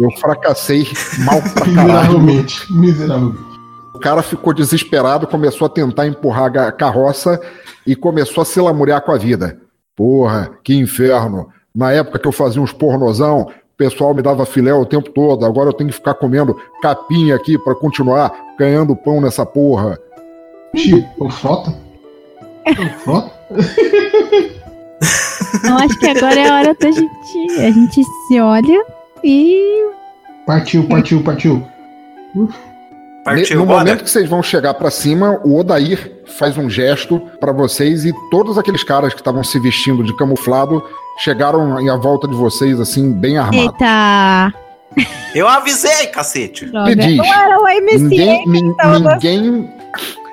[0.00, 0.88] Eu fracassei
[1.20, 2.18] mal pra caralho.
[2.18, 2.72] Miseravelmente.
[2.72, 3.56] Miseravelmente.
[3.94, 7.40] O cara ficou desesperado, começou a tentar empurrar a carroça
[7.86, 9.58] e começou a se lamuriar com a vida.
[9.94, 11.48] Porra, que inferno.
[11.76, 15.44] Na época que eu fazia uns pornozão, o pessoal me dava filé o tempo todo.
[15.44, 19.98] Agora eu tenho que ficar comendo capinha aqui pra continuar ganhando pão nessa porra.
[20.74, 21.74] Tipo, o Frota?
[22.66, 23.30] O Frota?
[25.54, 27.60] Então acho que agora é a hora da gente.
[27.60, 28.84] A gente se olha
[29.22, 29.90] e.
[30.46, 31.62] Partiu, partiu, partiu.
[33.22, 33.80] Partiu, no bora.
[33.80, 38.14] momento que vocês vão chegar pra cima, o Odair faz um gesto pra vocês e
[38.30, 40.82] todos aqueles caras que estavam se vestindo de camuflado
[41.18, 43.72] chegaram em a volta de vocês, assim, bem armados.
[43.80, 44.54] Eita!
[45.34, 46.64] Eu avisei, cacete.
[46.72, 49.70] Me diz, Não era o MCA ninguém, nin- que tava ninguém,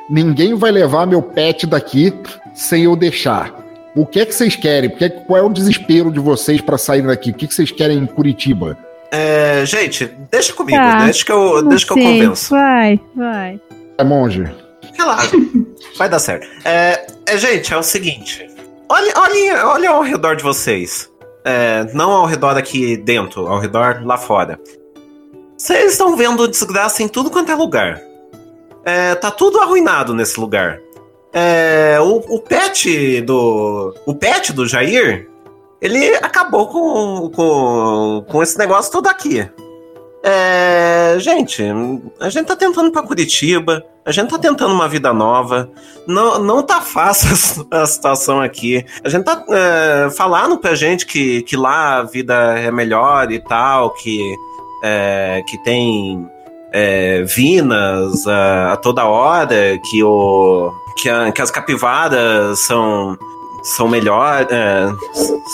[0.10, 2.14] ninguém vai levar meu pet daqui
[2.54, 3.54] sem eu deixar.
[3.96, 4.90] O que é que vocês querem?
[4.90, 7.32] Porque- Qual é o desespero de vocês pra sair daqui?
[7.32, 8.78] O que, que vocês querem em Curitiba?
[9.12, 12.50] É, gente, deixa comigo, Tá, deixa que eu, deixa que eu convenço.
[12.52, 13.60] Vai, vai.
[13.98, 14.46] É monge.
[14.98, 15.36] Relaxa,
[15.98, 16.48] vai dar certo.
[16.64, 18.48] É, é, gente, é o seguinte.
[18.90, 21.12] Olha, olha, olha ao redor de vocês.
[21.46, 24.60] É, não ao redor aqui dentro, ao redor lá fora.
[25.58, 28.02] Vocês estão vendo desgraça em tudo quanto é lugar.
[28.86, 30.80] É, tá tudo arruinado nesse lugar.
[31.32, 33.96] É, o, o pet do.
[34.06, 35.30] O pet do Jair,
[35.82, 39.50] ele acabou com, com, com esse negócio todo aqui.
[40.22, 41.64] É, gente,
[42.20, 45.70] a gente tá tentando pra Curitiba, a gente tá tentando uma vida nova.
[46.08, 48.86] Não, não tá fácil a situação aqui.
[49.04, 53.40] A gente tá é, falando pra gente que, que lá a vida é melhor e
[53.40, 54.20] tal, que,
[54.84, 56.30] é, que tem
[56.74, 63.18] é, vinas a, a toda hora, que, o, que, a- que as capivaras são
[63.66, 64.92] são melhor, é,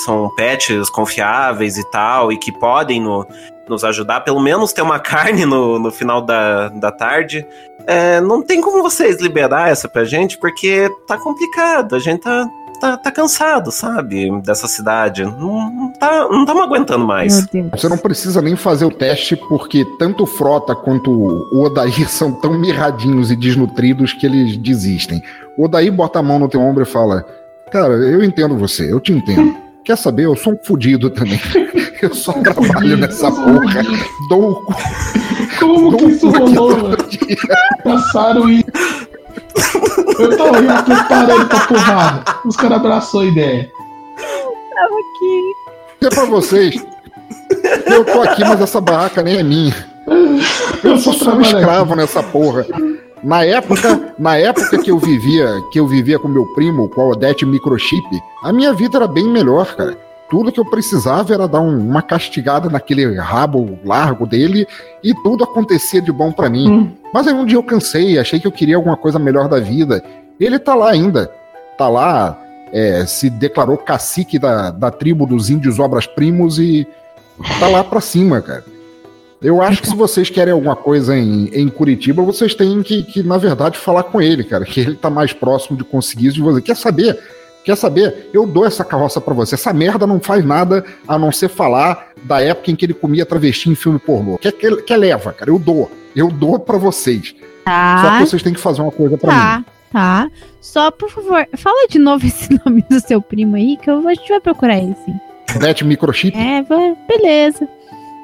[0.03, 3.23] são pets confiáveis e tal, e que podem no-
[3.67, 7.45] nos ajudar, pelo menos ter uma carne no, no final da, da tarde.
[7.89, 12.47] É, não tem como vocês liberar essa pra gente, porque tá complicado, a gente tá,
[12.79, 15.23] tá, tá cansado, sabe, dessa cidade.
[15.23, 17.47] Não, não tá, não estamos aguentando mais.
[17.71, 22.31] Você não precisa nem fazer o teste, porque tanto o Frota quanto o Odair são
[22.31, 25.23] tão mirradinhos e desnutridos que eles desistem.
[25.57, 27.25] O Odair bota a mão no teu ombro e fala:
[27.71, 29.57] Cara, eu entendo você, eu te entendo.
[29.83, 30.25] Quer saber?
[30.27, 31.41] Eu sou um fudido também.
[32.01, 33.83] Eu só trabalho nessa porra.
[34.29, 34.73] Dou o cu
[35.59, 36.75] Como que isso rolou.
[37.83, 38.65] Passaram e.
[40.17, 42.23] Eu tava me preparando pra porrada.
[42.45, 43.71] Os caras abraçou a ideia.
[44.75, 45.53] Tava aqui.
[46.01, 46.85] É pra vocês.
[47.85, 49.75] Eu tô aqui, mas essa barraca nem é minha.
[50.83, 52.65] Eu sou só um escravo nessa porra.
[53.23, 57.07] Na época, na época que eu vivia, que eu vivia com meu primo, com a
[57.09, 58.07] Odete Microchip,
[58.43, 59.97] a minha vida era bem melhor, cara.
[60.29, 64.67] Tudo que eu precisava era dar um- uma castigada naquele rabo largo dele
[65.03, 66.69] e tudo acontecia de bom pra mim.
[66.69, 66.91] Hum.
[67.13, 70.03] Mas aí um dia eu cansei, achei que eu queria alguma coisa melhor da vida.
[70.39, 71.31] Ele tá lá ainda.
[71.77, 72.37] Tá lá,
[72.71, 76.85] é, se declarou cacique da, da tribo dos índios obras primos e
[77.59, 78.63] tá lá pra cima, cara.
[79.41, 83.23] Eu acho que se vocês querem alguma coisa em, em Curitiba, vocês têm que, que,
[83.23, 84.65] na verdade, falar com ele, cara.
[84.65, 86.61] Que ele tá mais próximo de conseguir isso de você.
[86.61, 87.17] Quer saber?
[87.63, 88.29] Quer saber?
[88.33, 89.55] Eu dou essa carroça pra você.
[89.55, 93.25] Essa merda não faz nada a não ser falar da época em que ele comia
[93.25, 94.37] travesti em filme pornô.
[94.37, 95.51] Quer, quer, quer leva, cara?
[95.51, 95.91] Eu dou.
[96.15, 97.35] Eu dou pra vocês.
[97.37, 99.37] Só Tá, que vocês têm que fazer uma coisa pra mim.
[99.39, 100.31] tá, tá.
[100.59, 104.13] Só, por favor, fala de novo esse nome do seu primo aí, que eu, a
[104.13, 105.13] gente vai procurar ele, sim.
[105.59, 106.35] Bete microchip.
[106.35, 106.63] É,
[107.07, 107.67] beleza.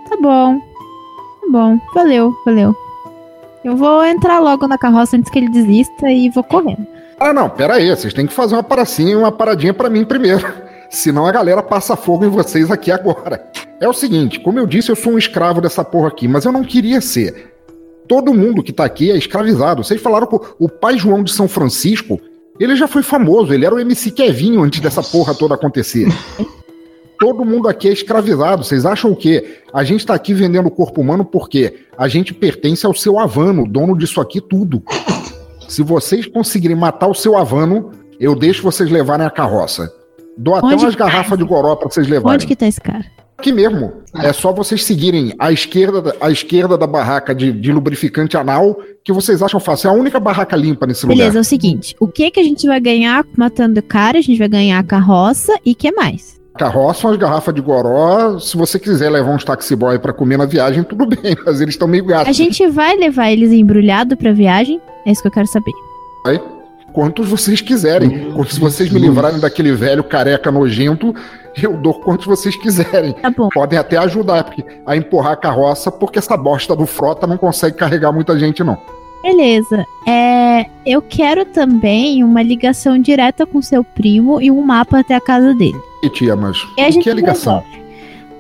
[0.09, 0.59] Tá bom.
[0.59, 1.79] Tá bom.
[1.93, 2.75] Valeu, valeu.
[3.63, 6.85] Eu vou entrar logo na carroça antes que ele desista e vou correndo.
[7.25, 7.89] Ah, não, pera aí.
[7.89, 10.45] Vocês têm que fazer uma paracinha, uma paradinha pra mim primeiro.
[10.91, 13.43] Senão a galera passa fogo em vocês aqui agora.
[13.81, 16.51] É o seguinte, como eu disse, eu sou um escravo dessa porra aqui, mas eu
[16.51, 17.51] não queria ser.
[18.07, 19.83] Todo mundo que tá aqui é escravizado.
[19.83, 22.21] Vocês falaram que o pai João de São Francisco,
[22.59, 26.07] ele já foi famoso, ele era o MC Kevinho antes dessa porra toda acontecer.
[27.19, 28.63] Todo mundo aqui é escravizado.
[28.63, 29.61] Vocês acham o quê?
[29.73, 33.67] A gente tá aqui vendendo o corpo humano porque a gente pertence ao seu Havano,
[33.67, 34.83] dono disso aqui tudo.
[35.67, 39.91] Se vocês conseguirem matar o seu Havano, eu deixo vocês levarem a carroça.
[40.38, 41.06] Dou até Onde umas tá?
[41.06, 42.36] garrafas de goró pra vocês levarem.
[42.36, 43.06] Onde que tá esse cara?
[43.38, 43.91] Aqui mesmo.
[44.15, 48.78] É só vocês seguirem a esquerda, da- a esquerda da barraca de, de lubrificante anal,
[49.04, 49.89] que vocês acham fácil.
[49.89, 51.41] É a única barraca limpa nesse Beleza, é lugar.
[51.41, 51.95] o seguinte.
[51.99, 54.18] O que que a gente vai ganhar matando o cara?
[54.18, 56.39] A gente vai ganhar a carroça e que mais?
[56.58, 58.39] Carroça, umas garrafas de goró.
[58.39, 61.76] Se você quiser levar uns taxi boy pra comer na viagem, tudo bem, mas eles
[61.76, 62.30] estão meio gastos.
[62.30, 64.80] A gente vai levar eles embrulhado pra viagem?
[65.06, 65.72] É isso que eu quero saber.
[66.93, 68.34] Quantos vocês quiserem.
[68.47, 71.14] Se vocês me livrarem daquele velho careca nojento,
[71.62, 73.12] eu dou quantos vocês quiserem.
[73.12, 73.49] Tá bom.
[73.53, 77.76] Podem até ajudar porque, a empurrar a carroça, porque essa bosta do frota não consegue
[77.76, 78.78] carregar muita gente, não.
[79.26, 79.84] Beleza.
[80.05, 85.19] É, eu quero também uma ligação direta com seu primo e um mapa até a
[85.19, 85.80] casa dele.
[86.03, 87.63] E tia, mas E a o gente que é ligação?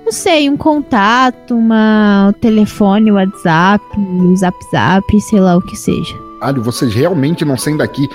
[0.05, 5.75] Não sei, um contato, uma um telefone, WhatsApp, um Zap Zap, sei lá o que
[5.75, 6.15] seja.
[6.39, 8.07] Alho, vocês realmente não saem daqui.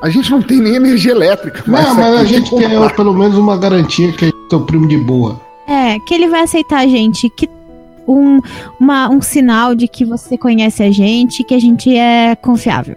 [0.00, 1.64] A gente não tem nem energia elétrica.
[1.66, 5.40] Não, mas a gente quer pelo menos uma garantia que é teu primo de boa.
[5.66, 7.48] É, que ele vai aceitar a gente, que
[8.06, 8.40] um,
[8.80, 12.96] uma- um sinal de que você conhece a gente, que a gente é confiável.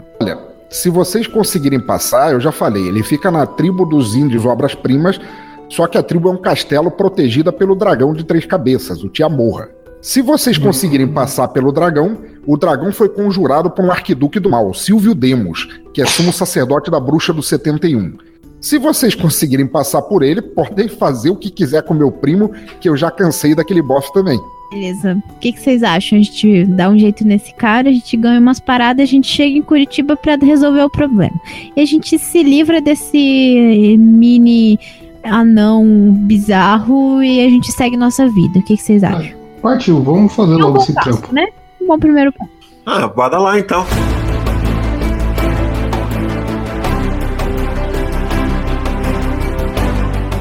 [0.71, 5.19] Se vocês conseguirem passar, eu já falei, ele fica na tribo dos índios Obras-Primas,
[5.67, 9.69] só que a tribo é um castelo protegida pelo dragão de três cabeças, o Tiamorra.
[9.99, 14.71] Se vocês conseguirem passar pelo dragão, o dragão foi conjurado por um arquiduque do mal,
[14.73, 18.13] Silvio Demos, que é sumo sacerdote da bruxa do 71.
[18.61, 22.87] Se vocês conseguirem passar por ele, podem fazer o que quiser com meu primo, que
[22.87, 24.39] eu já cansei daquele boss também.
[24.71, 25.21] Beleza.
[25.29, 26.19] O que, que vocês acham?
[26.19, 29.57] A gente dá um jeito nesse cara, a gente ganha umas paradas, a gente chega
[29.57, 31.33] em Curitiba pra resolver o problema.
[31.75, 34.79] E a gente se livra desse mini
[35.23, 38.59] anão bizarro e a gente segue nossa vida.
[38.59, 39.37] O que, que vocês acham?
[39.61, 41.33] Partiu, vamos fazer É logo esse passo, trampo.
[41.33, 41.47] né?
[41.81, 42.51] Um bom primeiro passo.
[42.85, 43.85] Ah, bora lá então.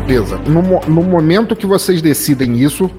[0.07, 0.39] Beleza.
[0.39, 2.91] No, no momento que vocês decidem isso,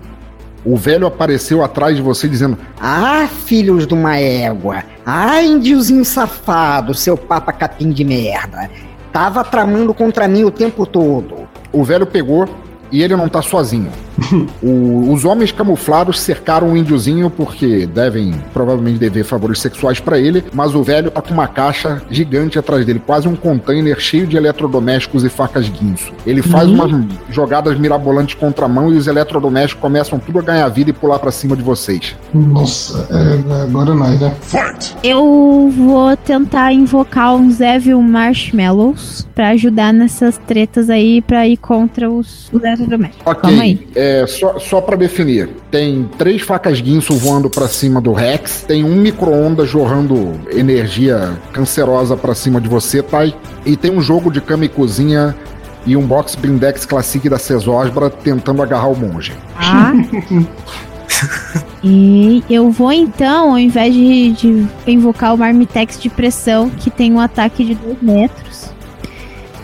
[0.65, 4.83] o velho apareceu atrás de você dizendo: Ah, filhos de uma égua.
[5.05, 8.69] Ah, índiozinho safado, seu papa capim de merda.
[9.11, 11.47] Tava tramando contra mim o tempo todo.
[11.71, 12.47] O velho pegou
[12.91, 13.91] e ele não tá sozinho.
[14.61, 20.43] O- os homens camuflados cercaram o índiozinho porque devem provavelmente dever favores sexuais pra ele,
[20.53, 24.37] mas o velho tá com uma caixa gigante atrás dele, quase um container cheio de
[24.37, 26.11] eletrodomésticos e facas guinso.
[26.25, 26.91] Ele faz umas
[27.29, 31.19] jogadas mirabolantes contra a mão e os eletrodomésticos começam tudo a ganhar vida e pular
[31.19, 32.15] pra cima de vocês.
[32.33, 34.33] Nossa, é, agora nós, né?
[35.03, 42.09] Eu vou tentar invocar uns Evil Marshmallows pra ajudar nessas tretas aí pra ir contra
[42.09, 43.33] os, os eletrodomésticos.
[43.41, 43.75] Calma aí.
[43.75, 48.63] Ok, é, só, só para definir, tem três facas guinso voando pra cima do Rex,
[48.67, 53.35] tem um micro-ondas jorrando energia cancerosa pra cima de você, Thay,
[53.65, 55.35] e tem um jogo de cama e cozinha
[55.85, 59.31] e um box blindex classic da Cesosbra tentando agarrar o monge.
[59.55, 59.93] Tá?
[61.83, 67.13] e eu vou então, ao invés de, de invocar o Marmitex de pressão, que tem
[67.13, 68.71] um ataque de 2 metros,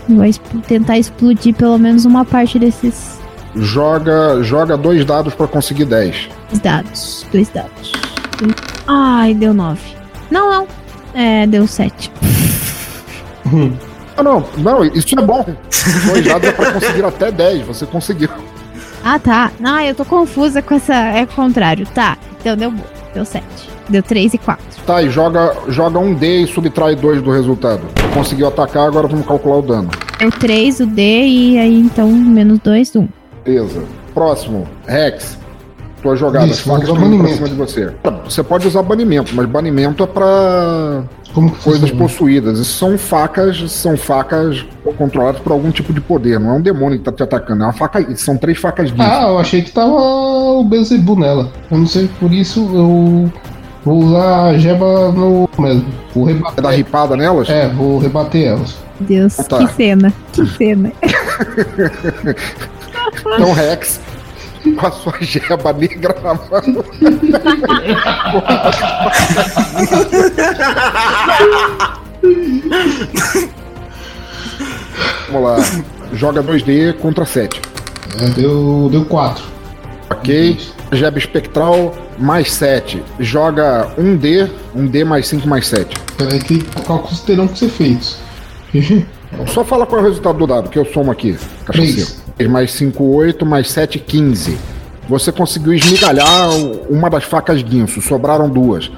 [0.07, 3.14] eu vou tentar explodir pelo menos uma parte desses
[3.55, 6.29] Joga, joga dois dados pra conseguir 10.
[6.61, 7.25] dados.
[7.31, 7.91] Dois dados.
[8.87, 9.79] Ai, deu 9.
[10.29, 10.67] Não, não.
[11.13, 12.11] É, deu 7.
[14.17, 15.45] Ah, não, não, isso é bom.
[16.07, 18.29] Dois dados é pra conseguir até 10, você conseguiu.
[19.03, 19.51] Ah, tá.
[19.63, 20.93] Ah, eu tô confusa com essa.
[20.93, 21.85] É o contrário.
[21.87, 22.17] Tá.
[22.39, 22.83] Então deu bom.
[23.13, 23.45] Deu 7.
[23.87, 24.63] Deu 3 e 4.
[24.85, 27.81] Tá, e joga, joga um D e subtrai 2 do resultado.
[28.13, 29.89] Conseguiu atacar, agora vamos calcular o dano.
[30.19, 33.07] Deu 3 o D e aí então menos 2, 1.
[33.45, 33.83] Beleza.
[34.13, 35.37] Próximo, Rex.
[36.01, 37.35] Tuas jogadas, Isso, vou facas usar estão indo pra banimento.
[37.35, 37.93] cima de você.
[38.25, 42.01] Você pode usar banimento, mas banimento é pra Como que coisas funciona?
[42.03, 42.59] possuídas.
[42.59, 44.63] Isso são facas, são facas
[44.99, 46.39] controladas por algum tipo de poder.
[46.39, 48.05] Não é um demônio que tá te atacando, é uma faca.
[48.17, 48.93] São três facas.
[48.99, 51.49] Ah, eu achei que tava o Bezebu nela.
[51.71, 53.31] Eu não sei, por isso eu
[53.83, 55.85] vou usar a geba no mesmo.
[56.13, 56.71] Vou É dar rebater.
[56.75, 57.49] ripada nelas?
[57.49, 58.75] É, vou rebater elas.
[58.99, 59.57] Deus, Tá.
[59.57, 60.13] que cena.
[60.31, 60.91] Que cena.
[63.35, 63.99] Então, Rex,
[64.73, 66.85] com a sua geba negra na mão.
[75.31, 75.57] Vamos lá.
[76.13, 77.61] Joga 2D contra 7.
[78.21, 79.43] É, deu, deu 4.
[80.09, 80.57] Ok.
[80.91, 83.03] Jeba espectral mais 7.
[83.19, 85.99] Joga 1D, 1D mais 5 mais 7.
[86.17, 88.17] Peraí que cálculos terão que ser feitos.
[89.47, 91.37] Só fala qual é o resultado do dado, que eu somo aqui.
[91.65, 92.24] Cachaceiro.
[92.35, 92.45] Três.
[92.45, 94.57] 3 mais 5, 8, mais 7, 15.
[95.07, 96.49] Você conseguiu esmigalhar
[96.89, 98.91] uma das facas guinso, sobraram duas.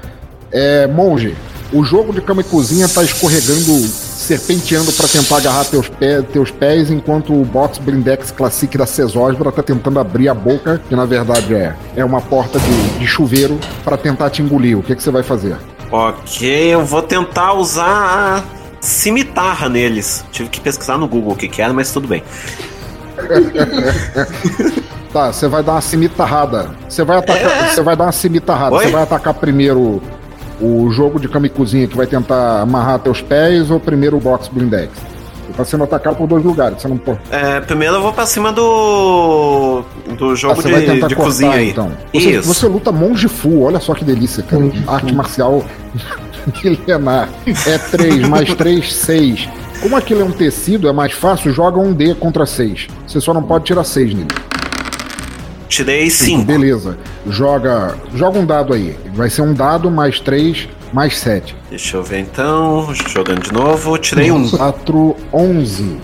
[0.51, 1.35] É, monge,
[1.73, 6.49] o jogo de cama e cozinha tá escorregando, serpenteando para tentar agarrar teus, pé, teus
[6.49, 11.03] pés, enquanto o box blindex classic da Cesosbra tá tentando abrir a boca, que na
[11.03, 14.79] verdade é, é uma porta de, de chuveiro, para tentar te engolir.
[14.79, 15.57] O que, que você vai fazer?
[15.91, 18.43] Ok, eu vou tentar usar a
[18.79, 20.23] cimitarra neles.
[20.31, 22.23] Tive que pesquisar no Google o que, que era, mas tudo bem.
[25.11, 26.69] Tá, você vai dar uma cimitarrada.
[26.87, 27.69] Você vai atacar.
[27.69, 28.75] Você vai dar uma cimitarrada.
[28.75, 30.01] Você vai atacar primeiro
[30.59, 34.19] o jogo de cama e cozinha que vai tentar amarrar teus pés ou primeiro o
[34.19, 34.91] box blindex?
[35.47, 36.81] Você tá sendo atacado por dois lugares.
[36.81, 37.19] Você não pode.
[37.31, 39.81] É, primeiro eu vou pra cima do.
[40.17, 41.69] do Ah, jogo vai de, tentar de cortar, cozinha aí.
[41.69, 41.89] então.
[42.13, 42.53] Você, Isso.
[42.53, 44.63] você luta monge full, olha só que delícia, cara.
[44.87, 45.63] Arte marcial
[46.63, 47.29] milenar.
[47.65, 49.49] É 3, mais 3, 6.
[49.81, 52.87] Como aquilo é um tecido, é mais fácil, joga um D contra 6.
[53.05, 54.27] Você só não pode tirar 6 nele.
[55.69, 56.43] Tirei 5.
[56.45, 56.97] Beleza.
[57.29, 58.97] Joga, joga um dado aí.
[59.13, 61.55] Vai ser um dado mais 3 mais 7.
[61.69, 62.93] Deixa eu ver então.
[62.93, 63.97] Jogando de novo.
[63.97, 64.49] Tirei um.
[64.49, 65.97] 4, 11.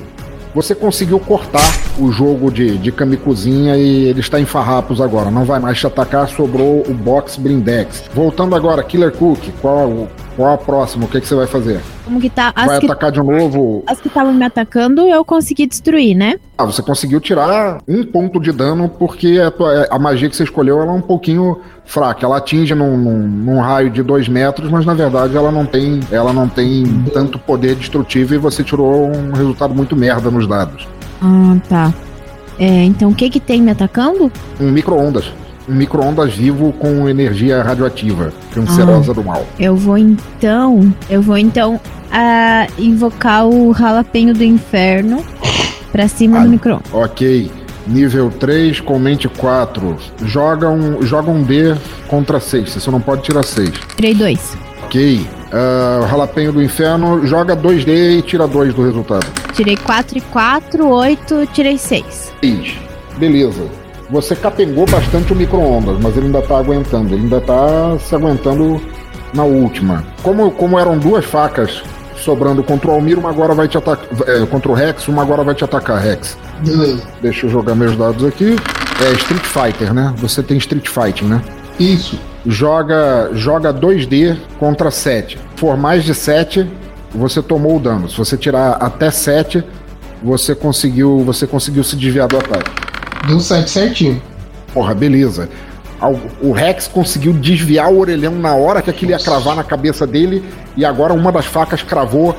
[0.53, 1.67] Você conseguiu cortar
[1.97, 5.32] o jogo de, de Kamikuzinha e ele está em farrapos agora.
[5.32, 8.03] Não vai mais te atacar, sobrou o Box Blindex.
[8.13, 11.06] Voltando agora, Killer Cook, qual, qual a próxima?
[11.06, 11.80] O que, que você vai fazer?
[12.06, 12.52] Como que tá?
[12.56, 13.84] As vai que atacar de novo?
[13.88, 16.40] as que estavam me atacando, eu consegui destruir, né?
[16.58, 20.44] Ah, você conseguiu tirar um ponto de dano porque a, tua- a magia que você
[20.44, 22.26] escolheu ela é um pouquinho fraca.
[22.26, 26.00] Ela atinge num, num- num raio de 2 metros, mas na verdade ela não tem,
[26.12, 30.88] ela não tem tanto poder destrutivo e você tirou um resultado muito merda nos dados.
[31.22, 31.94] Ah, tá.
[32.60, 34.32] É, então o que que tem me atacando?
[34.60, 35.26] Um micro-ondas.
[35.68, 39.45] Um micro-ondas vivo com energia radioativa, cancerosa do mal.
[39.57, 40.93] Eu vou então.
[41.09, 41.80] Eu vou então
[42.11, 45.24] ah, invocar o ralapenho do inferno
[45.91, 46.43] pra cima Ah.
[46.43, 46.82] do micro.
[46.91, 47.49] Ok.
[47.88, 49.97] Nível 3 com mente 4.
[50.26, 51.76] Joga um, joga um D
[52.07, 52.70] contra 6.
[52.72, 53.72] Você só não pode tirar 6.
[53.95, 54.57] Tirei dois.
[54.86, 55.26] Ok.
[55.51, 59.26] Ah, o Ralapenho do Inferno joga 2D e tira 2 do resultado.
[59.53, 62.34] Tirei 4 e 4, 8, tirei 6.
[62.41, 62.74] 6.
[63.18, 63.64] Beleza.
[64.14, 67.16] Você capengou bastante o micro-ondas, mas ele ainda tá aguentando.
[67.16, 68.80] Ele ainda tá se aguentando
[69.34, 70.03] na última.
[70.22, 71.82] Como, como eram duas facas
[72.16, 74.07] sobrando contra o Almir, uma agora vai te atacar.
[74.28, 76.38] É, contra o Rex, uma agora vai te atacar, Rex.
[76.59, 77.01] Beleza.
[77.24, 78.55] Deixa eu jogar meus dados aqui.
[79.03, 80.14] É Street Fighter, né?
[80.18, 81.41] Você tem Street Fighting, né?
[81.80, 82.20] Isso.
[82.45, 85.39] Joga, joga 2D contra 7.
[85.55, 86.70] For mais de 7,
[87.16, 88.07] você tomou o dano.
[88.07, 89.64] Se você tirar até 7,
[90.22, 92.93] você conseguiu, você conseguiu se desviar do ataque.
[93.28, 94.21] Deu 7 certinho.
[94.74, 95.49] Porra, beleza.
[96.41, 100.43] O Rex conseguiu desviar o orelhão na hora que aquilo ia cravar na cabeça dele,
[100.76, 102.36] e agora uma das facas cravou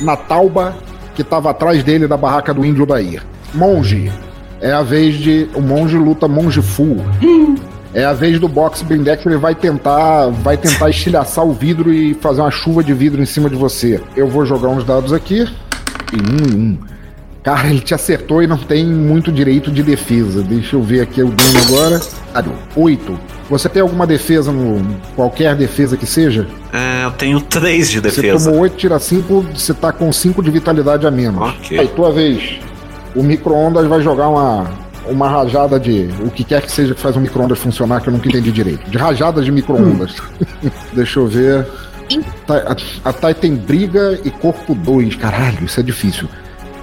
[0.00, 0.76] na tauba
[1.16, 3.22] que estava atrás dele da barraca do índio Dair.
[3.52, 4.12] Monge.
[4.60, 5.48] É a vez de.
[5.54, 7.04] O monge luta monge full.
[7.92, 10.28] É a vez do box Blindex, ele vai tentar.
[10.28, 14.00] Vai tentar estilhaçar o vidro e fazer uma chuva de vidro em cima de você.
[14.14, 15.48] Eu vou jogar uns dados aqui.
[16.12, 16.78] E um e um.
[17.42, 20.42] Cara, ele te acertou e não tem muito direito de defesa.
[20.42, 22.00] Deixa eu ver aqui o dano agora.
[22.34, 22.44] Ah,
[22.76, 23.18] Oito.
[23.48, 24.84] Você tem alguma defesa no.
[25.16, 26.46] qualquer defesa que seja?
[26.72, 28.50] É, eu tenho três de Você defesa.
[28.50, 31.40] tomou 8, tira 5, você tá com 5 de vitalidade a menos.
[31.40, 31.78] Ok.
[31.78, 32.58] Aí, tua vez.
[33.16, 34.66] O micro-ondas vai jogar uma,
[35.06, 36.10] uma rajada de.
[36.20, 38.90] O que quer que seja que faz um micro-ondas funcionar, que eu nunca entendi direito.
[38.90, 40.16] De rajadas de micro-ondas.
[40.92, 41.66] Deixa eu ver.
[42.46, 45.14] Ta- A, a Thay tem briga e corpo 2.
[45.16, 46.28] Caralho, isso é difícil.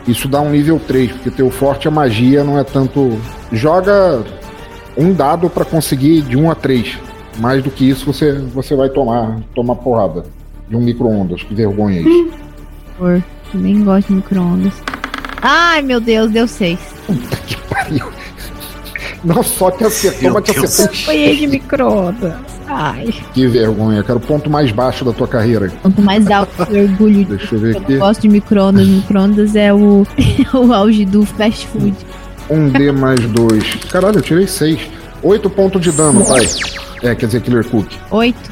[0.07, 3.19] Isso dá um nível 3, porque teu forte é magia, não é tanto.
[3.51, 4.23] Joga
[4.95, 6.97] um dado pra conseguir de 1 a 3.
[7.37, 10.23] Mais do que isso, você, você vai tomar, tomar porrada
[10.69, 11.43] de um micro-ondas.
[11.43, 12.31] Que vergonha isso.
[12.97, 13.23] Por.
[13.53, 14.73] Nem gosto de micro-ondas.
[15.41, 16.79] Ai, meu Deus, deu 6.
[17.05, 18.11] Puta que pariu.
[19.23, 20.95] Não só te acertou, mas te acertou.
[20.95, 22.33] Foi de micro-ondas.
[22.67, 23.13] Ai.
[23.33, 24.17] Que vergonha, cara.
[24.17, 25.69] O ponto mais baixo da tua carreira.
[25.81, 27.93] Quanto mais alto o orgulho de Deixa eu ver eu aqui.
[27.93, 28.87] não gosto de micro-ondas.
[28.87, 30.05] Micro-ondas é o,
[30.53, 31.95] o auge do fast food.
[32.49, 33.63] Um D mais dois.
[33.91, 34.79] Caralho, eu tirei seis.
[35.23, 36.45] Oito pontos de dano, pai.
[37.01, 37.87] É, quer dizer, Killer Cook.
[38.11, 38.51] 8.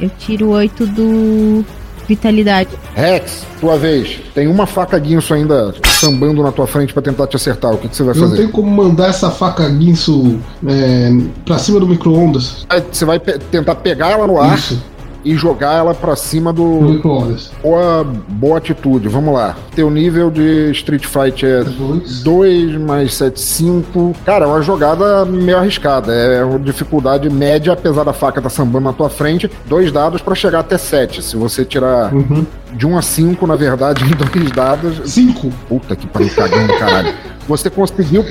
[0.00, 1.64] Eu tiro 8 do.
[2.10, 2.70] Vitalidade.
[2.92, 4.18] Rex, tua vez.
[4.34, 7.72] Tem uma faca guinso ainda sambando na tua frente pra tentar te acertar.
[7.72, 8.36] O que, que você vai Eu não fazer?
[8.38, 11.12] tenho como mandar essa faca guinso é,
[11.44, 12.66] pra cima do micro-ondas.
[12.90, 14.82] Você vai pe- tentar pegar ela no ar Isso,
[15.24, 16.64] e jogar ela pra cima do.
[16.64, 17.50] micro-ondas.
[17.62, 19.08] Boa, boa atitude.
[19.08, 19.56] Vamos lá.
[19.74, 22.22] Teu nível de Street Fight é Dois.
[22.22, 24.14] 2 mais 7, 5.
[24.24, 26.12] Cara, é uma jogada meio arriscada.
[26.12, 29.50] É uma dificuldade média, apesar da faca estar sambando na tua frente.
[29.66, 31.22] Dois dados pra chegar até 7.
[31.22, 32.46] Se você tirar Uhum.
[32.72, 35.10] de 1 a 5, na verdade, em dois dados.
[35.12, 35.50] Cinco.
[35.68, 37.14] Puta que pariu, cagão do caralho.
[37.48, 38.24] Você conseguiu.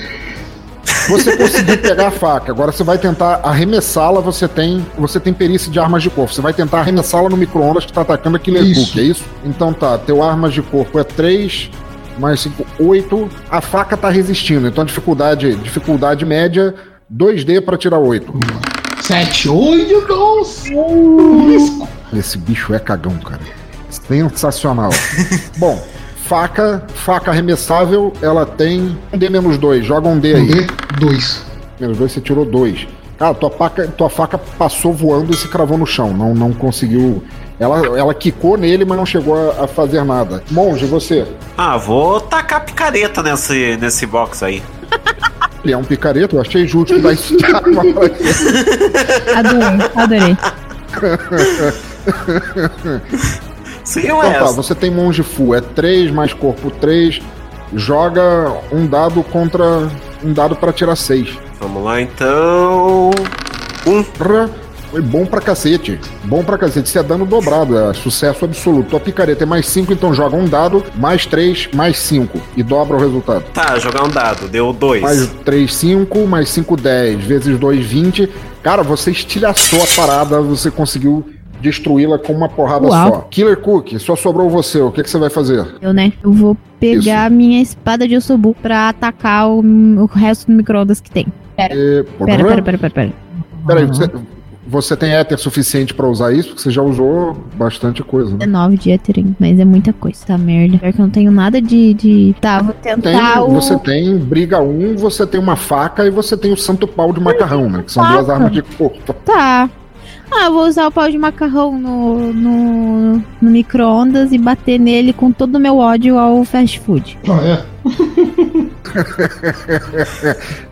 [1.10, 2.52] Você conseguiu pegar a faca.
[2.52, 4.20] Agora você vai tentar arremessá-la.
[4.22, 6.34] Você tem, você tem perícia de armas de corpo.
[6.34, 8.88] Você vai tentar arremessá-la no micro-ondas que tá atacando a Killer Isso.
[8.88, 9.24] Cook, é isso?
[9.44, 11.70] Então tá, teu armas de corpo é 3,
[12.20, 13.30] mais 5, 8.
[13.50, 14.68] A faca tá resistindo.
[14.68, 16.76] Então dificuldade, dificuldade média,
[17.12, 18.32] 2D pra tirar 8.
[19.02, 19.50] Sete.
[19.50, 20.70] Olha, nossa.
[20.70, 21.88] Risco.
[22.14, 23.42] Esse bicho é cagão, cara.
[23.90, 24.92] Sensacional.
[25.58, 25.82] Bom,
[26.30, 29.84] faca, faca arremessável, ela tem um D menos 2.
[29.84, 30.48] Joga um D Um aí.
[30.48, 30.68] D,
[31.00, 31.44] dois.
[31.80, 32.88] Menos dois, você tirou dois.
[33.18, 36.14] Cara, tua faca, tua faca passou voando e se cravou no chão.
[36.14, 37.24] Não, não conseguiu.
[37.60, 40.44] Ela, ela quicou nele, mas não chegou a, a fazer nada.
[40.52, 41.26] Monge, você.
[41.58, 44.62] Ah, vou tacar picareta nesse, nesse box aí.
[45.64, 47.36] Ele é um picareta, eu achei justo dar esse.
[49.36, 50.38] Adorei, adorei.
[53.90, 54.34] Sim, Então ué.
[54.38, 55.56] tá, você tem monge full.
[55.56, 57.20] É 3 mais corpo 3.
[57.74, 59.90] Joga um dado contra.
[60.24, 61.38] Um dado pra tirar 6.
[61.60, 63.10] Vamos lá então.
[63.88, 64.04] Um.
[64.92, 66.00] Foi bom pra cacete.
[66.24, 66.88] Bom pra cacete.
[66.88, 68.90] Isso é dano dobrado, é sucesso absoluto.
[68.92, 72.40] Tua picareta é mais 5, então joga um dado, mais 3, mais 5.
[72.58, 73.44] E dobra o resultado.
[73.54, 75.02] Tá, jogar um dado, deu 2.
[75.02, 77.24] Mais 3, 5, mais 5, 10.
[77.24, 78.30] Vezes 2, 20.
[78.64, 81.28] Cara, você estilhaçou a parada, você conseguiu
[81.62, 83.08] destruí-la com uma porrada Uau.
[83.14, 83.20] só.
[83.30, 84.80] Killer Cook, só sobrou você.
[84.82, 85.66] O que, que você vai fazer?
[85.82, 86.14] Eu, né?
[86.24, 91.00] Eu vou pegar a minha espada de Osobu pra atacar o, o resto do micro-ondas
[91.02, 91.28] que tem.
[91.56, 92.90] Pera, E- pera, pera, pera, pera.
[92.94, 93.14] pera.
[93.68, 94.10] Peraí, você,
[94.66, 96.50] você tem éter suficiente pra usar isso?
[96.50, 98.38] Porque você já usou bastante coisa, né?
[98.46, 100.78] 19 de Ethering, mas é muita coisa, tá merda.
[100.78, 101.94] Pior que eu não tenho nada de.
[101.94, 102.36] de...
[102.40, 103.50] Tá, vou Tem, tentar o.
[103.56, 107.20] Você tem briga 1, você tem uma faca e você tem o santo pau de
[107.20, 107.84] macarrão, né?
[107.86, 108.34] Que são duas Faca?
[108.34, 109.14] armas de corpo.
[109.26, 109.70] Tá.
[110.32, 115.12] Ah, eu vou usar o pau de macarrão no, no, no micro-ondas e bater nele
[115.12, 117.18] com todo o meu ódio ao fast food.
[117.28, 117.80] Ah, é.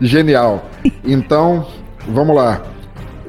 [0.00, 0.64] Genial.
[1.04, 1.66] Então,
[2.06, 2.62] vamos lá.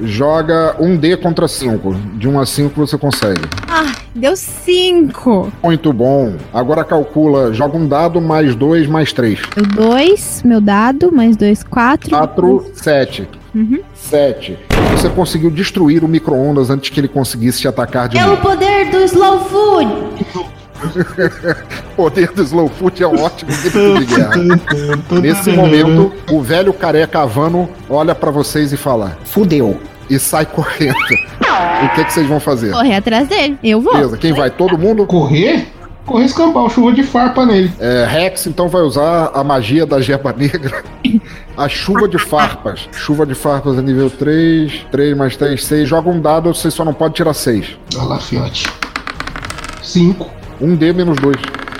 [0.01, 1.93] Joga um D contra 5.
[2.15, 3.41] De 1 a 5 você consegue.
[3.67, 5.51] Ah, deu 5.
[5.61, 6.35] Muito bom.
[6.53, 9.41] Agora calcula, joga um dado mais 2 mais 3.
[9.55, 12.09] Deu 2, meu dado, mais 2, 4.
[12.11, 13.27] 4, 7.
[13.53, 13.79] Uhum.
[13.93, 14.57] 7.
[14.91, 18.33] Você conseguiu destruir o micro-ondas antes que ele conseguisse te atacar de É novo.
[18.33, 19.91] o poder do slow food.
[20.33, 24.31] O poder do Slow Foot é um ótimo grito de guerra.
[25.21, 29.77] Nesse momento, o velho careca Havano olha pra vocês e fala: Fudeu.
[30.09, 30.95] e sai correndo.
[30.95, 32.71] O que, que vocês vão fazer?
[32.71, 33.57] Correr atrás dele.
[33.61, 33.93] Eu vou.
[33.93, 34.49] Beleza, quem vai?
[34.49, 35.05] Todo mundo?
[35.05, 35.67] Correr?
[36.09, 37.71] Correr escampar, chuva de farpa nele.
[37.79, 40.83] É, Rex então vai usar a magia da Geba Negra.
[41.55, 42.89] A chuva de farpas.
[42.91, 44.87] Chuva de farpas é nível 3.
[44.91, 45.87] 3 mais 3, 6.
[45.87, 47.77] Joga um dado, você só não pode tirar 6.
[47.95, 48.67] Olha lá, fiote.
[49.83, 50.27] 5,
[50.59, 51.35] 1D menos 2.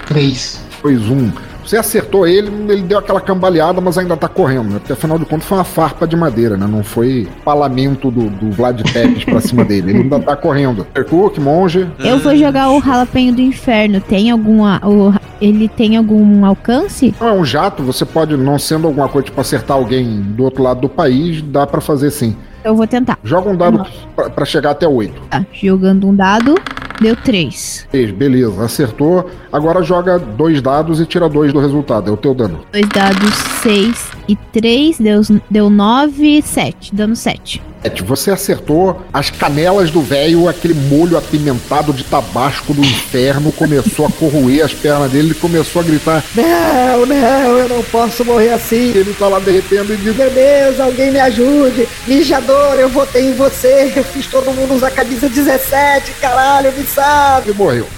[0.06, 0.62] 3.
[0.84, 1.32] 2, 1.
[1.70, 4.80] Você acertou ele, ele deu aquela cambaleada, mas ainda tá correndo, né?
[4.80, 6.66] Porque afinal de contas foi uma farpa de madeira, né?
[6.66, 9.92] Não foi palamento do, do Vlad Tepes pra cima dele.
[9.92, 10.88] Ele ainda tá correndo.
[11.08, 11.88] Cook, monge.
[12.00, 14.02] Eu vou jogar o ralapenho do inferno.
[14.02, 14.82] Tem alguma.
[14.84, 17.14] O, ele tem algum alcance?
[17.22, 20.64] Não é um jato, você pode, não sendo alguma coisa tipo acertar alguém do outro
[20.64, 22.36] lado do país, dá pra fazer sim.
[22.64, 23.20] Eu vou tentar.
[23.24, 25.22] Joga um dado pra, pra chegar até 8.
[25.30, 26.56] Tá, jogando um dado,
[27.00, 27.88] deu 3.
[28.16, 29.30] Beleza, acertou.
[29.52, 32.10] Agora joga dois dados e tira dois do resultado.
[32.10, 32.62] É o teu dano.
[32.72, 36.94] Dois dados, 6 e 3, deu, deu 9, 7.
[36.94, 37.64] Dando 7.
[37.82, 44.06] Sete, Você acertou as canelas do velho, aquele molho apimentado de tabasco do inferno começou
[44.06, 45.30] a corroer as pernas dele.
[45.30, 46.24] Ele começou a gritar.
[46.36, 48.92] Não, não, eu não posso morrer assim.
[48.96, 51.88] Ele tá lá derretendo e diz: Beleza, alguém me ajude.
[52.06, 53.94] Mijador, eu votei em você.
[53.96, 57.52] Eu fiz todo mundo usar camisa 17, caralho, me sabe.
[57.52, 57.88] e morreu.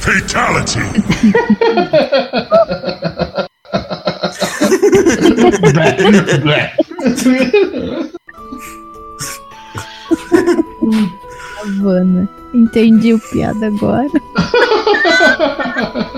[11.62, 12.30] Havana.
[12.54, 14.10] Entendi o piada agora.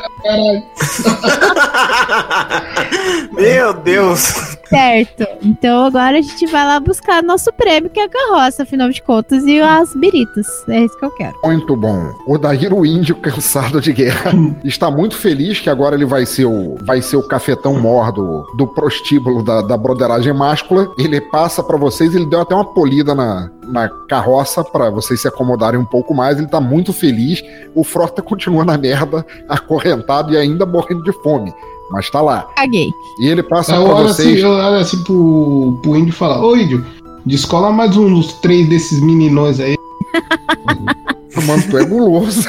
[3.33, 4.57] Meu Deus.
[4.69, 5.27] Certo.
[5.43, 9.01] Então agora a gente vai lá buscar nosso prêmio, que é a carroça, afinal de
[9.01, 10.47] contas, e as biritas.
[10.67, 11.35] É isso que eu quero.
[11.43, 12.13] Muito bom.
[12.25, 14.31] O Daíro o índio cansado de guerra
[14.63, 18.67] está muito feliz que agora ele vai ser o, vai ser o cafetão mor do,
[18.67, 20.91] prostíbulo da, da broderagem máscula.
[20.97, 25.27] Ele passa pra vocês, ele deu até uma polida na, na carroça pra vocês se
[25.27, 26.37] acomodarem um pouco mais.
[26.37, 27.43] Ele tá muito feliz.
[27.75, 31.53] O Frota continua na merda, acorrentado e ainda morrendo de fome.
[31.91, 32.47] Mas tá lá.
[32.55, 32.89] Caguei.
[33.19, 34.41] E ele passa Eu pra olho assim, vocês.
[34.41, 36.83] eu olho assim pro, pro índio e falo, ô índio,
[37.25, 39.75] descola mais um dos três desses meninões aí.
[41.47, 42.47] Mano, tu é guloso.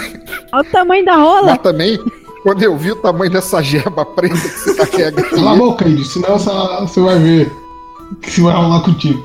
[0.53, 1.47] Olha o tamanho da rola.
[1.53, 1.99] Mas também,
[2.43, 5.31] quando eu vi o tamanho dessa geba preta que você tá carregando.
[5.31, 6.51] Cala a boca, índio, senão você-
[6.81, 7.53] você vai ver
[8.13, 9.23] o que vai rolar contigo.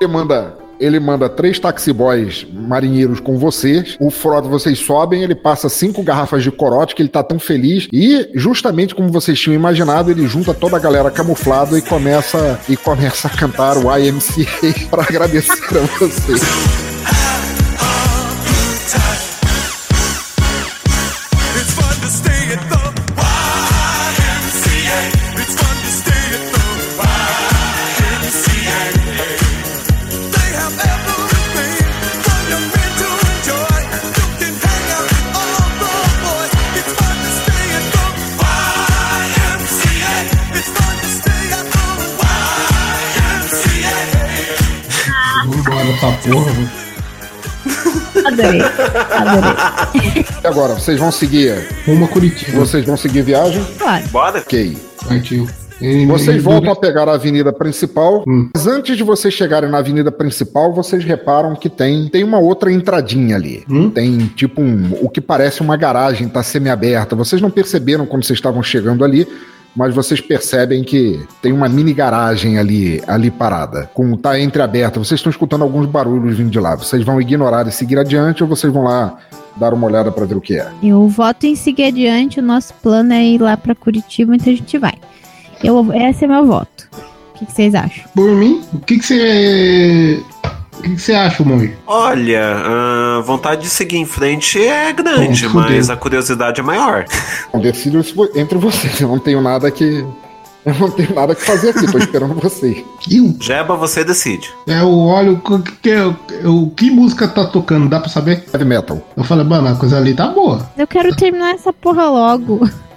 [0.00, 3.96] Ele manda, ele manda três taxi boys marinheiros com vocês.
[4.00, 7.88] O frota, vocês sobem, ele passa cinco garrafas de corote, que ele tá tão feliz.
[7.92, 12.76] E, justamente como vocês tinham imaginado, ele junta toda a galera camuflada e começa, e
[12.76, 16.97] começa a cantar o IMCA pra agradecer a vocês.
[48.48, 48.62] Adorei.
[49.10, 50.24] Adorei.
[50.42, 51.66] E agora, vocês vão seguir.
[51.86, 52.58] Uma Curitiba.
[52.58, 53.64] Vocês vão seguir viagem?
[53.78, 54.04] Claro.
[54.08, 54.38] Bora?
[54.40, 54.76] Ok.
[55.06, 55.48] Partiu.
[56.08, 58.50] Vocês voltam a pegar a avenida principal, Hum.
[58.52, 62.72] mas antes de vocês chegarem na avenida principal, vocês reparam que tem, tem uma outra
[62.72, 63.62] entradinha ali.
[63.70, 63.88] Hum?
[63.88, 67.14] Tem tipo um, o que parece uma garagem, tá semi-aberta.
[67.14, 69.28] Vocês não perceberam quando vocês estavam chegando ali,
[69.74, 74.98] mas vocês percebem que tem uma mini garagem ali, ali parada, com tá entreaberta.
[74.98, 76.74] Vocês estão escutando alguns barulhos vindo de lá.
[76.74, 79.18] Vocês vão ignorar e seguir adiante ou vocês vão lá
[79.56, 80.68] dar uma olhada para ver o que é?
[80.82, 82.40] Eu voto em seguir adiante.
[82.40, 84.94] O nosso plano é ir lá pra Curitiba, então a gente vai.
[85.62, 86.88] Eu, esse é meu voto.
[87.34, 88.04] O que, que vocês acham?
[88.14, 90.20] Por mim, o que que você.
[90.78, 91.74] O que que você acha, Moi?
[91.86, 92.40] Olha,
[93.18, 97.04] a vontade de seguir em frente é grande, Bom, mas a curiosidade é maior.
[97.52, 98.00] Bom, decido
[98.34, 99.00] entre vocês.
[99.00, 100.04] Eu não tenho nada que.
[100.66, 102.84] Eu não tenho nada que fazer aqui, tô esperando vocês.
[103.10, 104.50] O, Jeba, você decide.
[104.66, 105.94] é, eu olho o que, que,
[106.46, 108.44] o que música tá tocando, dá pra saber?
[108.52, 109.00] Heavy metal.
[109.16, 110.68] Eu falei, mano, a coisa ali tá boa.
[110.76, 112.68] Eu quero terminar essa porra logo.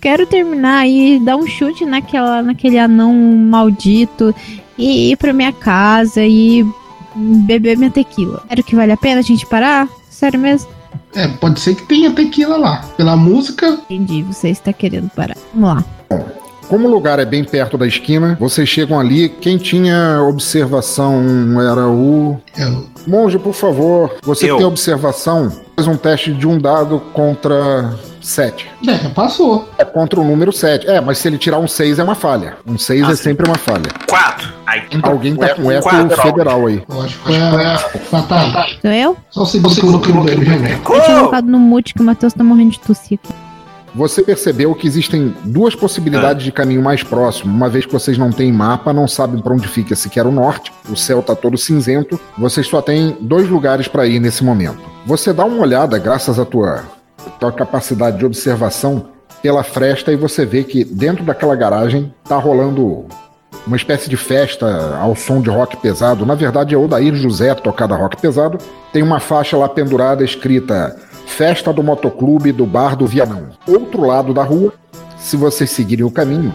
[0.00, 4.32] Quero terminar e dar um chute naquela, naquele anão maldito
[4.78, 6.64] e ir pra minha casa e
[7.18, 8.42] beber minha tequila.
[8.48, 9.88] Quero que vale a pena a gente parar?
[10.08, 10.68] Sério mesmo?
[11.14, 12.84] É, pode ser que tenha tequila lá.
[12.96, 15.36] Pela música, Entendi, você está querendo parar.
[15.54, 15.84] Vamos lá.
[16.68, 19.30] Como o lugar é bem perto da esquina, vocês chegam ali.
[19.30, 21.22] Quem tinha observação
[21.62, 22.38] era o.
[22.58, 24.58] eu, Monge, por favor, você que Eu.
[24.58, 28.68] tem observação, faz um teste de um dado contra 7.
[28.86, 29.68] é, passou.
[29.78, 30.86] É contra o número 7.
[30.88, 32.56] É, mas se ele tirar um 6 é uma falha.
[32.66, 33.22] Um 6 Ah, é sim.
[33.24, 33.90] sempre uma falha.
[34.08, 34.52] Quatro.
[34.66, 36.22] Ai, Alguém tá com eco Quatro.
[36.22, 36.82] federal aí.
[36.88, 37.78] Eu acho que foi a.
[38.80, 39.16] Sou eu?
[39.30, 40.72] Só o segundo que eu não quero beber, já vem.
[40.72, 43.32] Eu tinha colocado no mute que o Matheus tá morrendo de tosse aqui.
[43.94, 47.52] Você percebeu que existem duas possibilidades de caminho mais próximo.
[47.52, 50.70] Uma vez que vocês não têm mapa, não sabem para onde fica sequer o norte,
[50.90, 54.78] o céu tá todo cinzento, vocês só têm dois lugares para ir nesse momento.
[55.06, 56.84] Você dá uma olhada, graças à tua,
[57.38, 59.06] tua capacidade de observação,
[59.42, 63.06] pela fresta e você vê que dentro daquela garagem tá rolando
[63.66, 66.26] uma espécie de festa ao som de rock pesado.
[66.26, 68.58] Na verdade, é Odair José tocada rock pesado.
[68.92, 70.96] Tem uma faixa lá pendurada escrita
[71.26, 73.50] Festa do Motoclube do Bar do Vianão.
[73.66, 74.72] Outro lado da rua,
[75.18, 76.52] se vocês seguirem o caminho,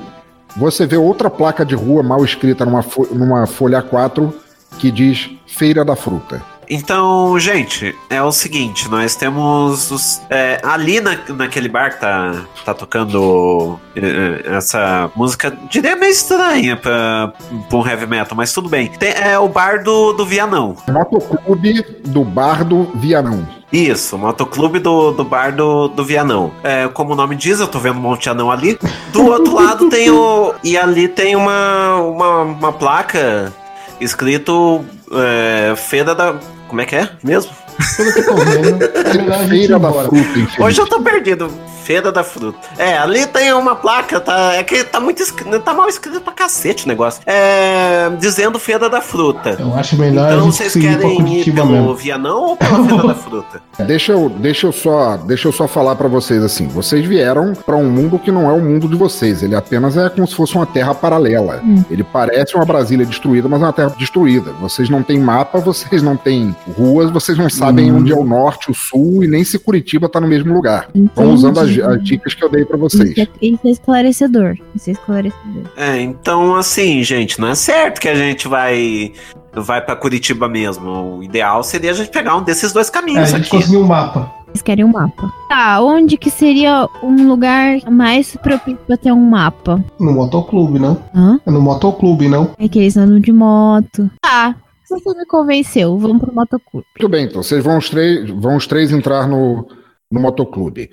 [0.57, 4.31] você vê outra placa de rua mal escrita numa, fo- numa folha A4
[4.79, 6.41] que diz Feira da Fruta.
[6.73, 12.33] Então, gente, é o seguinte, nós temos os, é, ali na, naquele bar que tá,
[12.65, 17.31] tá tocando é, essa música, diria meio estranha pra,
[17.69, 18.87] pra um heavy metal, mas tudo bem.
[18.87, 20.75] Tem- é o bar do, do Vianão.
[20.89, 23.47] Motoclube do Bar do Vianão.
[23.71, 26.51] Isso, motoclube do, do bar do, do Vianão.
[26.63, 28.79] É, como o nome diz, eu tô vendo um monte de anão ali.
[29.11, 30.55] Do outro lado tem o.
[30.63, 33.53] E ali tem uma, uma, uma placa
[33.99, 36.35] escrito é, Feira da.
[36.73, 37.51] Como é que é mesmo?
[37.97, 40.07] Pelo que eu tô vendo, é melhor a gente ir Feira da embora.
[40.09, 40.63] Fruta, enfim.
[40.63, 41.51] Hoje eu tô perdido.
[41.83, 42.59] Feira da fruta.
[42.77, 44.53] É, ali tem uma placa, tá?
[44.53, 47.21] É que tá muito escrito, tá mal escrito pra cacete o negócio.
[47.25, 49.57] É, dizendo Feira da Fruta.
[49.59, 51.93] Eu acho melhor Então a gente vocês querem ir pelo mesmo.
[51.93, 53.61] Vianão ou pela Feira da Fruta?
[53.85, 56.67] Deixa eu, deixa eu só, deixa eu só falar pra vocês assim.
[56.67, 59.41] Vocês vieram pra um mundo que não é o mundo de vocês.
[59.41, 61.59] Ele apenas é como se fosse uma terra paralela.
[61.63, 61.83] Hum.
[61.89, 64.51] Ele parece uma Brasília destruída, mas é uma terra destruída.
[64.61, 67.97] Vocês não têm mapa, vocês não têm ruas, vocês não sabem Hum.
[67.97, 70.87] onde é o norte, o sul e nem se Curitiba tá no mesmo lugar.
[70.93, 71.29] Vão Entendi.
[71.33, 73.11] usando as, as dicas que eu dei pra vocês.
[73.11, 74.57] Isso é, isso é esclarecedor.
[74.75, 75.63] Isso é esclarecedor.
[75.77, 79.11] É, então assim, gente, não é certo que a gente vai
[79.55, 81.17] vai para Curitiba mesmo.
[81.17, 83.49] O ideal seria a gente pegar um desses dois É, a caminhos gente aqui.
[83.51, 84.31] conseguiu um mapa.
[84.47, 85.33] Vocês querem um mapa.
[85.49, 89.83] Tá, onde que seria um lugar mais propício pra ter um mapa?
[89.99, 90.97] No motoclube, não?
[91.15, 91.39] Hã?
[91.45, 92.51] É no motoclube, não?
[92.59, 94.09] É que eles andam de moto.
[94.21, 94.55] Tá,
[94.99, 95.97] você me convenceu.
[95.97, 96.85] Vamos pro motoclube.
[96.97, 99.67] Muito bem, então vocês vão os três, vão os três entrar no,
[100.11, 100.89] no motoclube.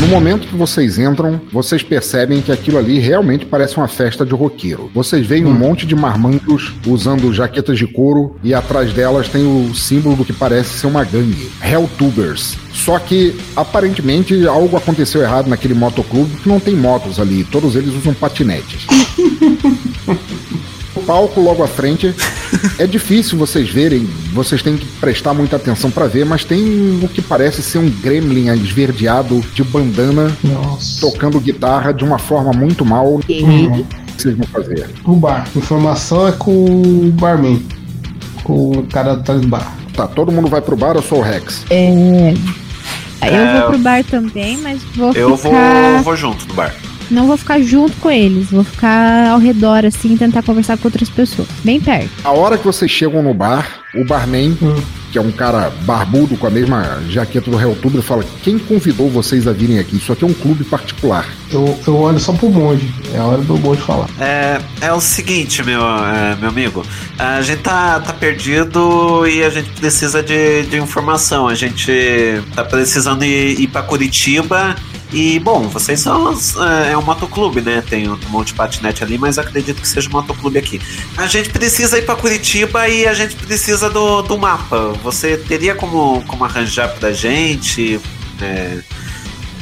[0.00, 4.32] No momento que vocês entram, vocês percebem que aquilo ali realmente parece uma festa de
[4.32, 4.90] roqueiro.
[4.94, 9.74] Vocês veem um monte de marmanjos usando jaquetas de couro e atrás delas tem o
[9.74, 12.56] símbolo do que parece ser uma gangue, Helltubers.
[12.72, 17.94] Só que aparentemente algo aconteceu errado naquele motoclube porque não tem motos ali, todos eles
[17.94, 18.86] usam patinetes.
[21.10, 22.14] Palco logo à frente
[22.78, 27.08] é difícil vocês verem, vocês têm que prestar muita atenção pra ver, mas tem o
[27.08, 31.00] que parece ser um gremlin esverdeado de bandana Nossa.
[31.00, 33.16] tocando guitarra de uma forma muito mal.
[33.16, 33.84] O que Uhum.
[34.16, 34.88] vocês vão fazer?
[35.04, 35.48] O bar.
[35.56, 37.60] Informação é com o barman.
[38.44, 39.74] Com o cara atrás do bar.
[39.96, 41.64] Tá, todo mundo vai pro bar, eu sou o Rex.
[41.70, 42.34] É.
[43.20, 43.60] Eu É.
[43.62, 46.02] vou pro bar também, mas vou Eu vou, ficar.
[46.04, 46.72] vou junto no bar.
[47.10, 50.88] Não vou ficar junto com eles, vou ficar ao redor, assim, e tentar conversar com
[50.88, 51.48] outras pessoas.
[51.64, 52.10] Bem perto.
[52.24, 54.56] A hora que vocês chegam no bar, o barman,
[55.10, 59.46] que é um cara barbudo com a mesma jaqueta do Helltuber, fala: Quem convidou vocês
[59.48, 59.96] a virem aqui?
[59.96, 61.26] Isso aqui é um clube particular.
[61.50, 62.88] Eu, eu olho só pro monge.
[63.12, 64.08] É a hora do monge falar.
[64.20, 66.84] É, é o seguinte, meu, é, meu amigo.
[67.18, 71.48] A gente tá, tá perdido e a gente precisa de, de informação.
[71.48, 71.92] A gente
[72.54, 74.76] tá precisando ir, ir pra Curitiba.
[75.12, 77.82] E, bom, vocês são é, é um motoclube, né?
[77.88, 80.80] Tem um monte de patinete ali, mas acredito que seja um motoclube aqui.
[81.16, 84.92] A gente precisa ir pra Curitiba e a gente precisa do, do mapa.
[85.02, 88.00] Você teria como, como arranjar pra gente?
[88.40, 88.78] É,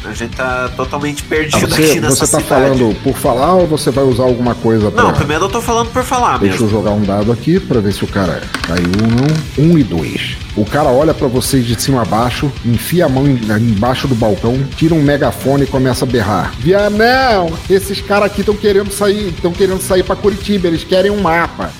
[0.08, 2.48] a gente tá totalmente Ah, perdido você aqui nessa você tá cidade.
[2.78, 5.02] falando por falar ou você vai usar alguma coisa pra.
[5.02, 6.66] Não, primeiro eu tô falando por falar Deixa mesmo.
[6.66, 9.72] eu jogar um dado aqui pra ver se o cara caiu ou não.
[9.72, 10.36] Um e dois.
[10.56, 13.38] O cara olha pra vocês de cima a baixo, enfia a mão em-
[13.70, 16.52] embaixo do balcão, tira um megafone e começa a berrar.
[16.58, 21.20] Vianão, esses caras aqui estão querendo sair, estão querendo sair pra Curitiba, eles querem um
[21.20, 21.70] mapa.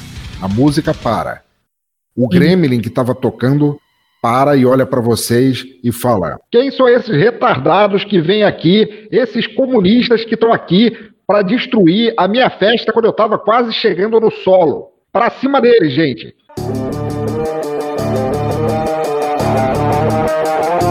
[0.40, 1.42] A música para.
[2.16, 3.78] O Gremlin que tava tocando
[4.22, 9.46] para e olha pra vocês e fala: Quem são esses retardados que vêm aqui, esses
[9.46, 10.96] comunistas que estão aqui
[11.26, 14.88] pra destruir a minha festa quando eu tava quase chegando no solo?
[15.12, 16.34] Pra cima deles, gente.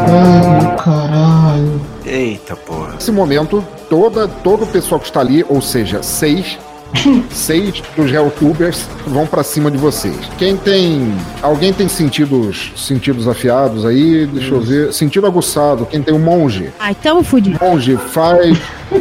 [0.10, 1.82] Ai, caralho.
[2.06, 2.94] Eita porra.
[2.94, 6.58] Nesse momento, toda, todo o pessoal que está ali, ou seja, seis,
[7.32, 10.16] seis dos Helltubers vão pra cima de vocês.
[10.38, 11.14] Quem tem.
[11.42, 14.26] Alguém tem sentidos, sentidos afiados aí?
[14.26, 14.94] Deixa eu ver.
[14.94, 15.86] Sentido aguçado.
[15.86, 16.70] Quem tem um monge?
[16.80, 17.58] Ai, tamo fudido.
[17.62, 18.58] Monge, faz.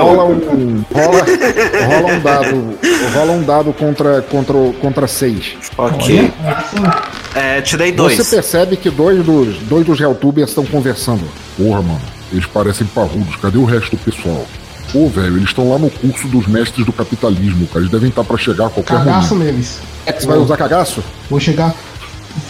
[0.00, 0.84] Rola um.
[0.92, 1.24] Rola,
[1.86, 2.78] rola um dado.
[3.14, 5.54] Rola um dado contra, contra, o- contra seis.
[5.76, 6.32] Ok.
[7.34, 8.16] É, tirei dois.
[8.16, 11.22] Você percebe que dois dos, dois dos Helltubers estão conversando.
[11.56, 12.00] Porra, mano,
[12.32, 13.36] eles parecem parrudos.
[13.36, 14.44] Cadê o resto do pessoal?
[14.92, 17.80] Pô, velho, eles estão lá no curso dos mestres do capitalismo, cara.
[17.80, 19.52] Eles devem estar pra chegar a qualquer Cagaço momento.
[19.52, 19.78] neles.
[20.06, 21.02] É que você vai usar cagaço?
[21.28, 21.74] Vou chegar.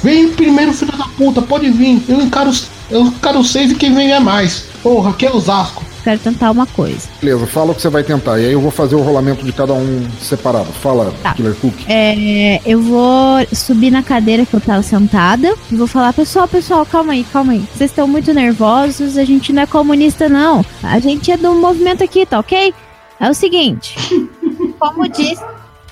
[0.03, 2.03] Vem primeiro, filho da puta, pode vir.
[2.09, 2.53] Eu encaro,
[2.91, 4.67] eu encaro seis e quem vem é mais.
[4.83, 5.83] Porra, aqui é Osasco.
[6.03, 7.09] Quero tentar uma coisa.
[7.21, 8.39] Beleza, fala o que você vai tentar.
[8.39, 10.67] E aí eu vou fazer o rolamento de cada um separado.
[10.67, 11.35] Fala, Tá.
[11.35, 11.75] Killer Cook.
[11.89, 16.87] É, eu vou subir na cadeira que eu tava sentada e vou falar, pessoal, pessoal,
[16.87, 17.65] calma aí, calma aí.
[17.75, 20.65] Vocês estão muito nervosos, a gente não é comunista, não.
[20.83, 22.73] A gente é do movimento aqui, tá ok?
[23.21, 23.97] É o seguinte,
[24.79, 25.43] como disse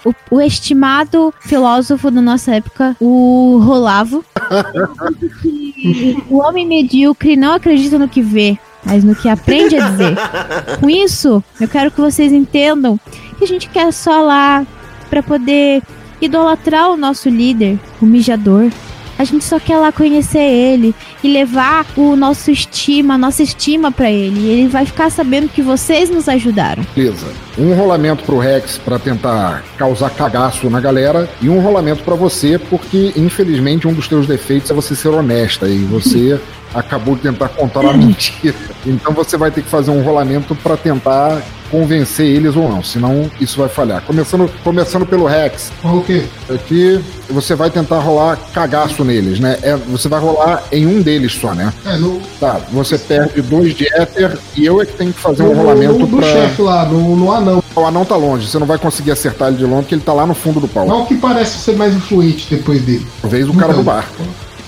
[0.04, 4.24] o, o estimado filósofo da nossa época, o Rolavo,
[5.42, 10.16] que o homem medíocre não acredita no que vê, mas no que aprende a dizer.
[10.80, 12.98] Com isso, eu quero que vocês entendam
[13.36, 14.64] que a gente quer só lá
[15.10, 15.82] pra poder
[16.20, 18.70] idolatrar o nosso líder, o mijador.
[19.18, 20.94] A gente só quer lá conhecer ele
[21.26, 24.40] e levar o nosso estima, a nossa estima pra ele.
[24.40, 26.86] E ele vai ficar sabendo que vocês nos ajudaram.
[26.94, 27.26] Beleza.
[27.58, 32.58] Um rolamento pro Rex pra tentar causar cagaço na galera e um rolamento pra você
[32.58, 36.38] porque infelizmente um dos teus defeitos é você ser honesta e você
[36.74, 38.54] acabou de tentar contar uma mentira.
[38.84, 43.30] Então você vai ter que fazer um rolamento pra tentar convencer eles ou não, senão
[43.40, 44.02] isso vai falhar.
[44.02, 46.24] Começando, começando pelo Rex, o quê?
[46.48, 49.58] aqui você vai tentar rolar cagaço neles, né?
[49.62, 51.72] É, você vai rolar em um deles só, né?
[51.84, 55.42] É, no, Tá, você perde dois de éter e eu é que tenho que fazer
[55.42, 56.26] um no, rolamento no do pra.
[56.26, 57.62] chefe lá, no, no anão.
[57.74, 60.12] O anão tá longe, você não vai conseguir acertar ele de longe, porque ele tá
[60.12, 60.86] lá no fundo do pau.
[60.86, 63.06] Não que parece ser mais influente depois dele.
[63.20, 64.08] Talvez o cara do bar.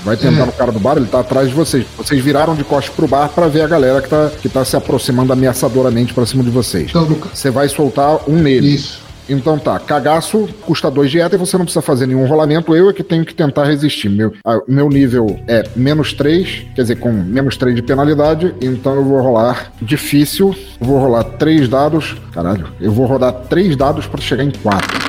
[0.09, 0.46] Vai tentar É.
[0.46, 1.84] no cara do bar, ele tá atrás de vocês.
[1.96, 4.74] Vocês viraram de costas pro bar pra ver a galera que tá, que tá se
[4.76, 6.88] aproximando ameaçadoramente pra cima de vocês.
[6.90, 8.74] Então, Você vai soltar um nele.
[8.74, 9.06] isso.
[9.30, 12.74] Então tá, cagaço custa dois de éter e você não precisa fazer nenhum rolamento.
[12.74, 14.09] Eu é que tenho que tentar resistir.
[14.09, 18.54] Meu, ah, meu nível é menos 3, quer dizer, com menos 3 de penalidade.
[18.62, 20.54] Então eu vou rolar difícil.
[20.80, 22.16] Vou rolar três dados.
[22.32, 25.07] Caralho, eu vou rodar três dados pra chegar em 4.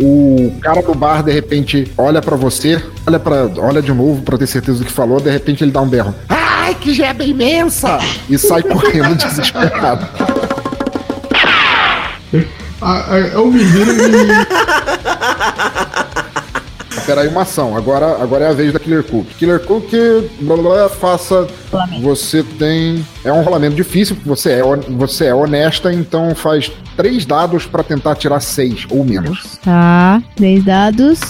[0.00, 4.38] O cara do bar, de repente, olha pra você, olha para, olha de novo pra
[4.38, 6.14] ter certeza do que falou, de repente ele dá um berro.
[6.28, 7.98] Ai, que jeba imensa!
[8.28, 10.08] E sai correndo desesperado.
[12.80, 14.02] Ah, é o menino e.
[17.06, 17.76] Peraí, uma ação.
[17.76, 19.26] Agora, agora é a vez da Killer Cook.
[19.38, 19.90] Killer Cook,
[20.40, 21.46] blá, blá, blá, faça.
[22.00, 23.06] Você tem.
[23.24, 27.82] É um rolamento difícil, porque você é, você é honesta, então faz três dados pra
[27.82, 29.58] tentar tirar seis ou menos.
[29.62, 31.20] Tá, três dados.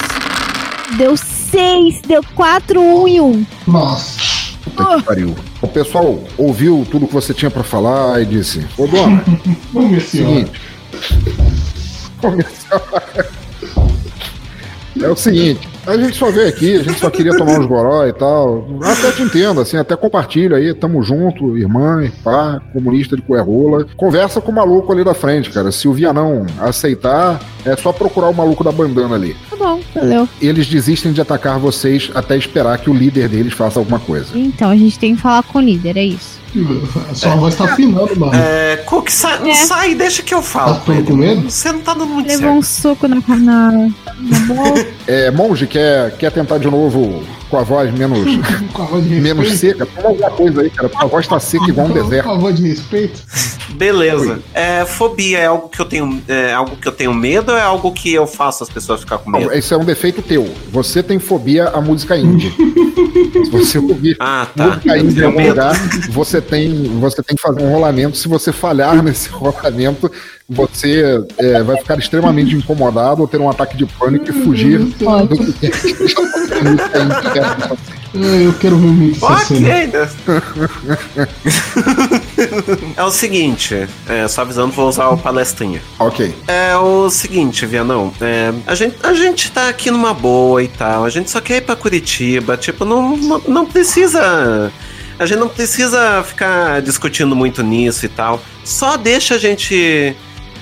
[0.96, 3.46] Deu seis, deu quatro, um e um.
[3.66, 4.32] Nossa.
[4.64, 5.34] Puta que pariu.
[5.60, 9.22] O pessoal ouviu tudo que você tinha pra falar e disse: Ô dona,
[9.72, 10.60] Vamos ver se seguinte.
[12.20, 12.82] Começou.
[15.00, 15.71] É o seguinte.
[15.86, 18.66] A gente só veio aqui, a gente só queria tomar uns goró e tal.
[18.82, 23.84] Até te entendo, assim, até compartilha aí, tamo junto, irmã, pá, comunista de cuerrola.
[23.96, 25.72] Conversa com o maluco ali da frente, cara.
[25.72, 29.36] Se o Vianão aceitar, é só procurar o maluco da bandana ali.
[29.50, 30.28] Tá bom, valeu.
[30.40, 34.26] Eles desistem de atacar vocês até esperar que o líder deles faça alguma coisa.
[34.38, 36.40] Então, a gente tem que falar com o líder, é isso.
[37.14, 38.34] Sua voz tá afinando, mano.
[38.34, 39.54] É, Cook, sai, não É.
[39.54, 40.74] sai, deixa que eu falo.
[40.74, 41.50] Tá com medo?
[41.50, 42.82] Você não tá dando muito Levou um certo.
[42.98, 44.86] soco na, na, na boca.
[45.08, 48.18] É, monge, quer, quer tentar de novo com a voz menos,
[48.72, 49.84] Com a voz de menos seca?
[49.84, 50.90] Toma alguma coisa aí, cara.
[50.94, 52.24] A voz tá seca igual um deserto.
[52.24, 53.20] Com a voz de respeito.
[53.74, 54.40] Beleza.
[54.54, 57.62] É, fobia é algo que eu tenho, é algo que eu tenho medo ou é
[57.62, 59.44] algo que eu faço as pessoas ficar com medo?
[59.46, 60.48] Não, esse é um defeito teu.
[60.70, 62.54] Você tem fobia à música indie.
[63.44, 64.66] Se você ouvir Ah, tá.
[64.68, 65.50] música indie em algum medo.
[65.50, 65.74] lugar,
[66.10, 68.16] você tem, você tem que fazer um rolamento.
[68.16, 70.10] Se você falhar nesse rolamento,
[70.48, 74.94] você é, vai ficar extremamente incomodado ou ter um ataque de pânico e fugir do
[77.22, 77.41] que quer
[78.14, 79.68] É, Eu quero ver muito essa cena.
[79.68, 81.28] Ok, né?
[82.96, 85.80] é o seguinte, é, só avisando, vou usar o palestrinha.
[85.98, 86.34] Ok.
[86.46, 91.04] É o seguinte, Vianão, é, a, gente, a gente tá aqui numa boa e tal,
[91.04, 94.70] a gente só quer ir pra Curitiba, tipo, não, não, não precisa.
[95.18, 98.42] A gente não precisa ficar discutindo muito nisso e tal.
[98.64, 100.16] Só deixa a gente.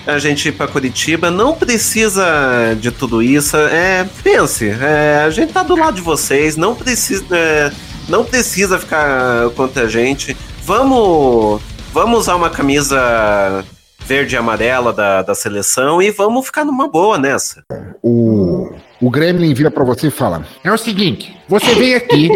[0.07, 3.57] A gente ir pra Curitiba, não precisa de tudo isso.
[3.57, 7.25] É, pense, é, a gente tá do lado de vocês, não precisa.
[7.31, 7.71] é,
[8.09, 10.37] não precisa ficar contra a gente.
[10.65, 11.61] Vamos.
[11.93, 13.65] Vamos usar uma camisa
[14.07, 17.65] verde e amarela da, da seleção e vamos ficar numa boa nessa.
[18.03, 22.29] O, o Gremlin vira pra você e fala: É o seguinte, você veio aqui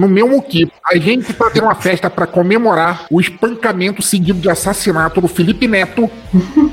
[0.00, 0.72] no meu moquito.
[0.90, 5.68] A gente tá tendo uma festa pra comemorar o espancamento seguido de assassinato do Felipe
[5.68, 6.10] Neto.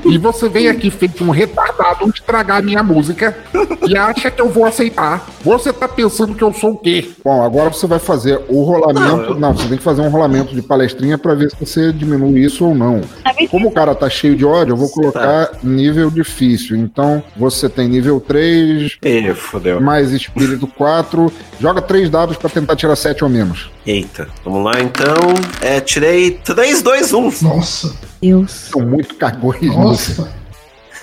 [0.06, 3.36] E você veio aqui feito um retardado estragar a minha música
[3.86, 5.26] e acha que eu vou aceitar.
[5.42, 7.10] Você tá pensando que eu sou o quê?
[7.22, 9.34] Bom, agora você vai fazer o rolamento.
[9.34, 12.64] Não, você tem que fazer um rolamento de palestrinha pra ver se você diminui isso
[12.64, 13.02] ou não.
[13.50, 16.76] Como o cara tá cheio de ódio, eu vou colocar nível difícil.
[16.76, 19.80] Então, você tem nível 3, Ih, fodeu.
[19.80, 21.30] mais espírito 4.
[21.60, 23.70] Joga 3 dados pra tentar tirar 7 ou menos.
[23.86, 25.16] Eita, vamos lá então.
[25.60, 27.32] É, tirei 3, 2, 1.
[27.42, 28.50] Nossa, Deus.
[28.50, 29.78] São muito cagões nisso.
[29.78, 30.38] nossa.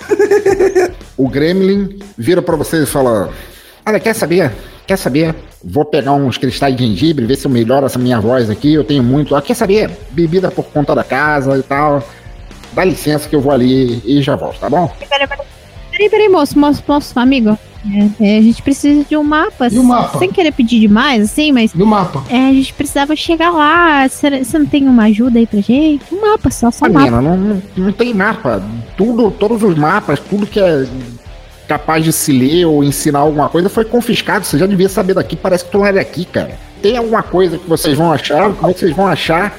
[1.16, 3.30] O Gremlin vira pra você e fala:
[3.86, 4.52] Olha, quer saber?
[4.86, 5.34] Quer saber?
[5.64, 8.74] Vou pegar uns cristais de gengibre, ver se eu melhoro essa minha voz aqui.
[8.74, 9.34] Eu tenho muito.
[9.34, 9.90] Ah, quer saber?
[10.10, 12.06] Bebida por conta da casa e tal.
[12.72, 14.86] Dá licença que eu vou ali e já volto, tá bom?
[15.08, 15.46] Peraí, peraí,
[15.90, 17.58] peraí, peraí, moço, moço, moço, amigo.
[18.20, 19.68] É, é, a gente precisa de um mapa.
[19.70, 20.18] E o mapa?
[20.18, 22.24] Sem querer pedir demais, assim, mas No mapa.
[22.28, 24.08] é, a gente precisava chegar lá.
[24.08, 26.02] Será- Você não tem uma ajuda aí pra gente?
[26.12, 27.10] Um mapa só, só um mapa.
[27.10, 28.62] Menina, não, não, não tem mapa.
[28.96, 30.86] Tudo, todos os mapas, tudo que é
[31.68, 34.44] capaz de se ler ou ensinar alguma coisa foi confiscado.
[34.44, 36.58] Você já devia saber daqui, parece que tu não é daqui, cara.
[36.82, 39.56] Tem alguma coisa que vocês vão achar, vocês vão achar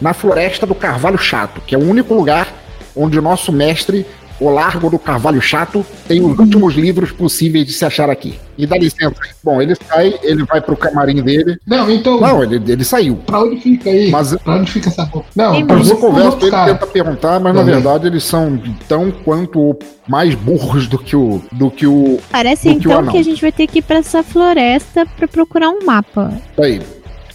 [0.00, 2.48] na Floresta do Carvalho Chato, que é o único lugar
[2.94, 4.04] onde o nosso mestre,
[4.40, 8.38] o Largo do Carvalho Chato, tem os últimos livros possíveis de se achar aqui.
[8.58, 9.14] E dá licença.
[9.44, 11.58] Bom, ele sai, ele vai pro camarim dele.
[11.66, 12.20] Não, então.
[12.20, 13.16] Não, ele, ele saiu.
[13.16, 14.10] Pra onde fica aí?
[14.10, 15.24] Mas- Pra onde fica essa porra?
[15.34, 18.58] Não, os conversa, outros ele tenta perguntar, mas na verdade eles são
[18.88, 19.76] tão quanto
[20.08, 21.42] mais burros do que o.
[21.52, 22.18] do que o.
[22.30, 23.12] Parece Do que o então anão.
[23.12, 26.32] que a gente vai ter que ir pra essa floresta pra procurar um mapa.
[26.58, 26.80] Aí.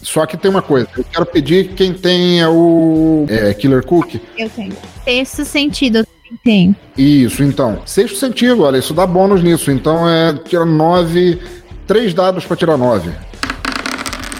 [0.01, 3.27] Só que tem uma coisa, eu quero pedir quem tenha o.
[3.29, 4.15] É, Killer Cook.
[4.35, 4.73] Eu tenho.
[5.03, 6.03] Sexto sentido,
[6.43, 6.75] tenho.
[6.97, 7.81] Isso, então.
[7.85, 9.71] Sexto sentido, olha, isso dá bônus nisso.
[9.71, 10.33] Então é.
[10.33, 11.39] Tira nove.
[11.87, 13.11] Três dados pra tirar nove.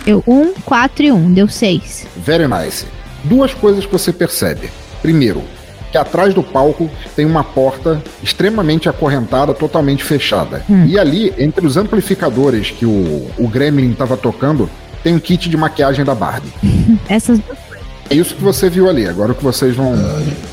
[0.06, 2.08] Eu, um, quatro e um, deu seis.
[2.18, 2.86] Very nice.
[3.24, 4.70] Duas coisas que você percebe.
[5.02, 5.44] Primeiro,
[5.92, 10.64] que atrás do palco tem uma porta extremamente acorrentada, totalmente fechada.
[10.88, 14.70] E ali, entre os amplificadores que o, o Gremlin estava tocando,
[15.04, 16.52] tem um kit de maquiagem da Barbie.
[17.10, 17.70] Essas duas.
[18.12, 19.07] É isso que você viu ali.
[19.07, 19.93] Agora o que vocês vão,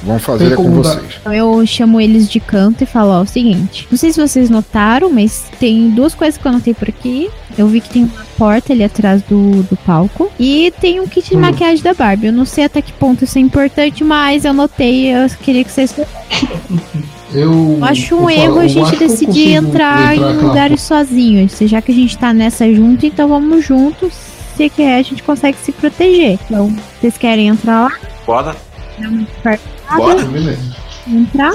[0.02, 1.16] vão fazer é com vocês.
[1.20, 3.86] Então eu chamo eles de canto e falo, ó, o seguinte.
[3.90, 7.28] Não sei se vocês notaram, mas tem duas coisas que eu anotei por aqui.
[7.56, 10.30] Eu vi que tem uma porta ali atrás do, do palco.
[10.38, 11.40] E tem um kit de Hum.
[11.40, 12.26] maquiagem da Barbie.
[12.28, 15.08] Eu não sei até que ponto isso é importante, mas eu notei.
[15.12, 15.92] Eu queria que vocês.
[17.34, 19.26] Eu, Eu acho eu um falo- erro a gente decidir
[19.60, 21.52] consigo entrar em lugares sozinhos.
[21.62, 24.12] Já que a gente tá nessa junto, então vamos juntos.
[24.58, 26.32] Se que é, a gente consegue se proteger.
[26.32, 27.92] Então, vocês querem entrar lá?
[28.26, 28.56] Bora.
[28.98, 29.30] Muito.
[29.96, 30.20] Bora.
[31.06, 31.54] Entrar?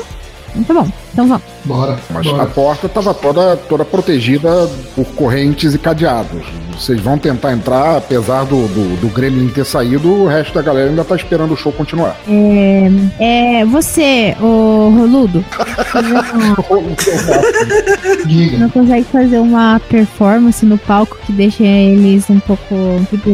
[0.56, 1.44] Então tá bom, então vamos.
[1.64, 1.98] Bora.
[2.10, 2.46] Mas a bora.
[2.48, 6.44] porta estava toda, toda protegida por correntes e cadeados.
[6.78, 10.90] Vocês vão tentar entrar, apesar do, do, do Gremlin ter saído, o resto da galera
[10.90, 12.18] ainda tá esperando o show continuar.
[12.28, 15.46] É, é você, o Roludo,
[15.94, 16.58] uma-
[18.60, 22.76] não consegue fazer uma performance no palco que deixa eles um pouco
[23.10, 23.30] tipo,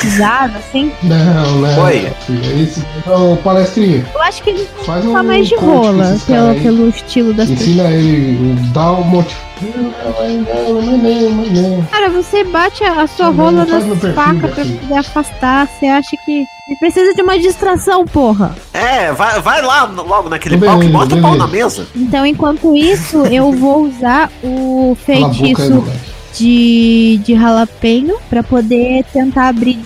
[0.00, 0.90] pisados, assim?
[1.02, 1.82] Não, não.
[1.84, 2.08] Oi.
[2.26, 5.22] filho, Esse, ô, palestrinha, Eu acho que eles vão faz um.
[5.22, 6.54] mais de rola pelo.
[6.62, 7.68] Pelo estilo das pessoas.
[7.68, 9.36] Ensina ele, dá um monte.
[9.62, 11.82] Não, não, não.
[11.86, 13.84] Cara, você bate a sua Não, rola nas
[14.14, 15.68] facas pra poder afastar.
[15.68, 16.46] Você acha que.
[16.68, 18.54] Ele precisa de uma distração, porra.
[18.72, 21.86] É, vai, vai lá logo naquele palco e bota o pau na mesa.
[21.94, 26.11] Então, enquanto isso, eu vou usar o Cala a boca aí, feitiço.
[26.34, 29.78] De, de jalapeño pra poder tentar abrir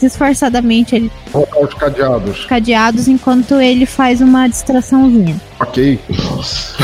[0.00, 2.44] disfarçadamente ele Colocar os cadeados.
[2.46, 5.40] cadeados enquanto ele faz uma distraçãozinha.
[5.60, 5.98] Ok.
[6.24, 6.74] Nossa.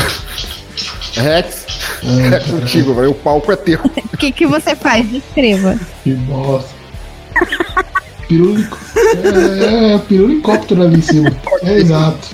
[1.15, 1.65] Rex,
[2.33, 3.11] é contigo, velho.
[3.11, 3.79] O palco é teu.
[4.13, 5.07] O que, que você faz?
[5.09, 5.79] Descreva.
[6.03, 6.69] Que bosta.
[8.29, 8.77] Pirulico.
[9.23, 11.35] É, é, pirulicóptero ali em cima.
[11.63, 12.27] É exato.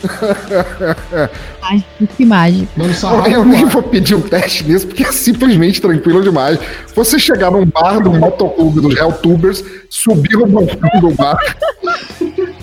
[1.62, 2.68] Mágico, que mágico.
[2.76, 3.30] Mano, sarrafo.
[3.30, 6.60] Eu nem vou pedir um teste nisso, porque é simplesmente tranquilo demais.
[6.94, 11.40] Você chegar num bar do motoclube dos Helltubers, subir no balcão do bar,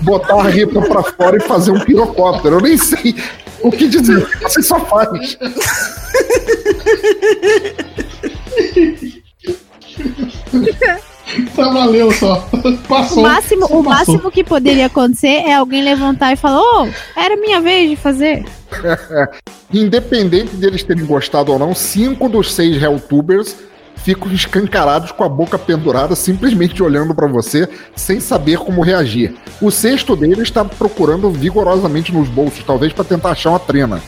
[0.03, 2.57] botar a ripa pra fora e fazer um pirocóptero.
[2.57, 3.16] Eu nem sei
[3.62, 4.28] o que dizer.
[4.43, 5.39] Você só faz.
[11.57, 12.49] Tá valeu só.
[12.62, 13.22] O Passou.
[13.22, 14.14] máximo, Só o passou.
[14.14, 18.45] máximo que poderia acontecer é alguém levantar e falar: Ô, era minha vez de fazer.
[19.72, 23.57] Independente deles terem gostado ou não, cinco dos seis Helltubers
[23.97, 29.35] ficam escancarados com a boca pendurada, simplesmente olhando pra você, sem saber como reagir.
[29.61, 34.03] O sexto deles está procurando vigorosamente nos bolsos, talvez pra tentar achar uma trena.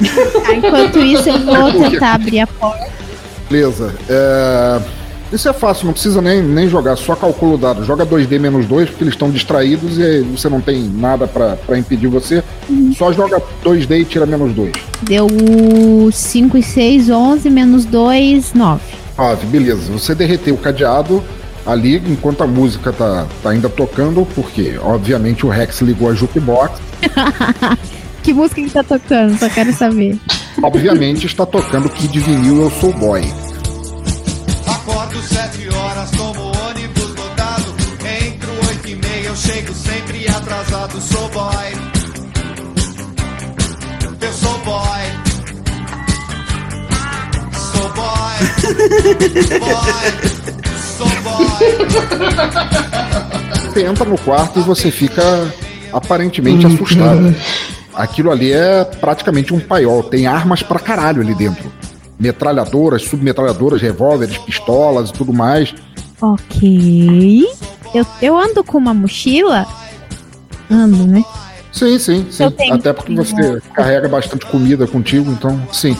[0.00, 2.88] Tá, enquanto isso, eu vou tentar abrir a porta.
[3.50, 3.92] Beleza.
[4.08, 4.80] É,
[5.32, 7.84] Isso é fácil, não precisa nem, nem jogar, só calcula o dado.
[7.84, 11.78] Joga 2D menos 2, porque eles estão distraídos e você não tem nada pra pra
[11.78, 12.42] impedir você.
[12.96, 14.72] Só joga 2D e tira menos 2.
[15.02, 15.28] Deu
[16.12, 18.80] 5 e 6, 11, menos 2, 9.
[19.16, 19.92] 9, beleza.
[19.92, 21.22] Você derreteu o cadeado
[21.66, 26.80] ali enquanto a música tá, tá ainda tocando, porque obviamente o Rex ligou a jukebox.
[28.30, 29.36] Que música que tá tocando?
[29.36, 30.16] Só quero saber.
[30.62, 33.22] Obviamente está tocando Kid Vinil Eu Sou Boy.
[34.68, 37.74] Acordo sete horas, tomo ônibus lotado.
[38.22, 41.00] Entro oito e meia, eu chego sempre atrasado.
[41.00, 41.72] Sou boy.
[44.20, 45.00] Eu sou boy.
[47.72, 48.38] Sou boy.
[49.58, 49.90] boy.
[50.96, 51.66] Sou boy.
[53.72, 55.52] Você entra no quarto e você fica
[55.92, 57.34] aparentemente assustado.
[58.00, 60.02] Aquilo ali é praticamente um paiol.
[60.02, 61.70] Tem armas pra caralho ali dentro.
[62.18, 65.74] Metralhadoras, submetralhadoras, revólveres, pistolas e tudo mais.
[66.20, 67.44] Ok.
[67.94, 69.66] Eu, eu ando com uma mochila?
[70.70, 71.22] Ando, né?
[71.72, 72.44] Sim, sim, sim.
[72.72, 75.94] Até porque você carrega bastante comida contigo, então sim.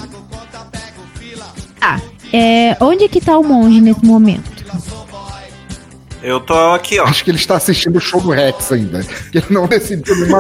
[1.79, 2.01] Tá.
[2.33, 4.60] É, onde que tá o monge nesse momento?
[6.23, 7.05] Eu tô aqui, ó.
[7.05, 9.03] Acho que ele está assistindo o show do Rex ainda.
[9.33, 10.39] Que ele não decidiu nenhuma.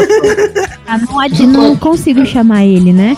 [0.86, 3.16] Ah, não, ad- não consigo chamar ele, né?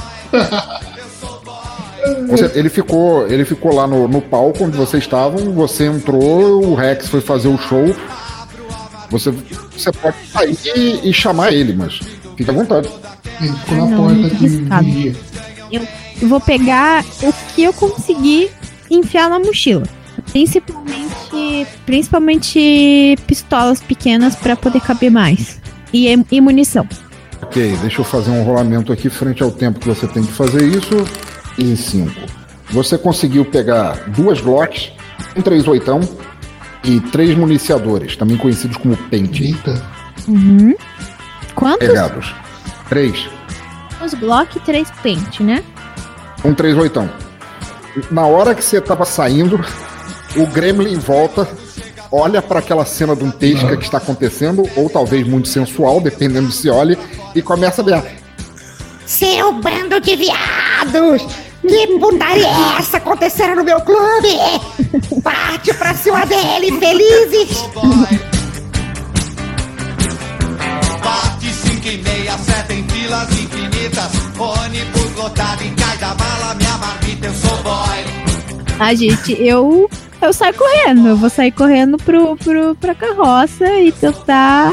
[2.29, 6.75] Você- ele, ficou, ele ficou lá no, no palco onde vocês estavam, você entrou, o
[6.75, 7.95] Rex foi fazer o show.
[9.11, 9.31] Você,
[9.77, 12.01] você pode sair e, e chamar ele, mas
[12.37, 12.89] fica à vontade.
[13.41, 15.15] Ele ficou Ah, na não, porta vigia.
[16.21, 18.51] Eu vou pegar o que eu conseguir
[18.91, 19.83] enfiar na mochila.
[20.33, 25.61] Principalmente, principalmente pistolas pequenas pra poder caber mais.
[25.93, 26.89] E, e munição.
[27.43, 30.63] Ok, deixa eu fazer um rolamento aqui frente ao tempo que você tem que fazer
[30.65, 30.95] isso.
[31.59, 32.11] Em 5.
[32.71, 34.93] Você conseguiu pegar duas Glocks,
[35.37, 36.01] um 38
[36.85, 39.45] e três municiadores, também conhecidos como pente.
[39.45, 39.83] Eita.
[40.27, 40.75] Uhum.
[41.55, 41.87] Quantos?
[41.87, 42.35] Pegados.
[42.89, 43.29] Três.
[44.03, 45.63] Os Glock 3 pente, né?
[46.43, 47.09] Um 38.
[48.11, 49.63] Na hora que você tava saindo,
[50.37, 51.49] o Gremlin volta,
[52.11, 56.49] olha para aquela cena de um Tesca que está acontecendo, ou talvez muito sensual, dependendo
[56.49, 56.99] de se olhe,
[57.35, 58.03] e começa a ver.
[59.07, 61.23] Seu bando de viados!
[61.61, 64.37] Que putaria é essa acontecendo no meu clube?
[65.23, 67.63] Parte pra cima dele, felizes!
[71.05, 74.11] Bate cinco e meia, sete em filas infinitas.
[74.39, 78.23] Ônibus lotado em cada mala, minha marmita, eu sou boy.
[78.81, 79.89] Ah, gente, eu
[80.23, 84.73] Eu saio correndo, eu vou sair correndo pro, pro, pra carroça e tentar.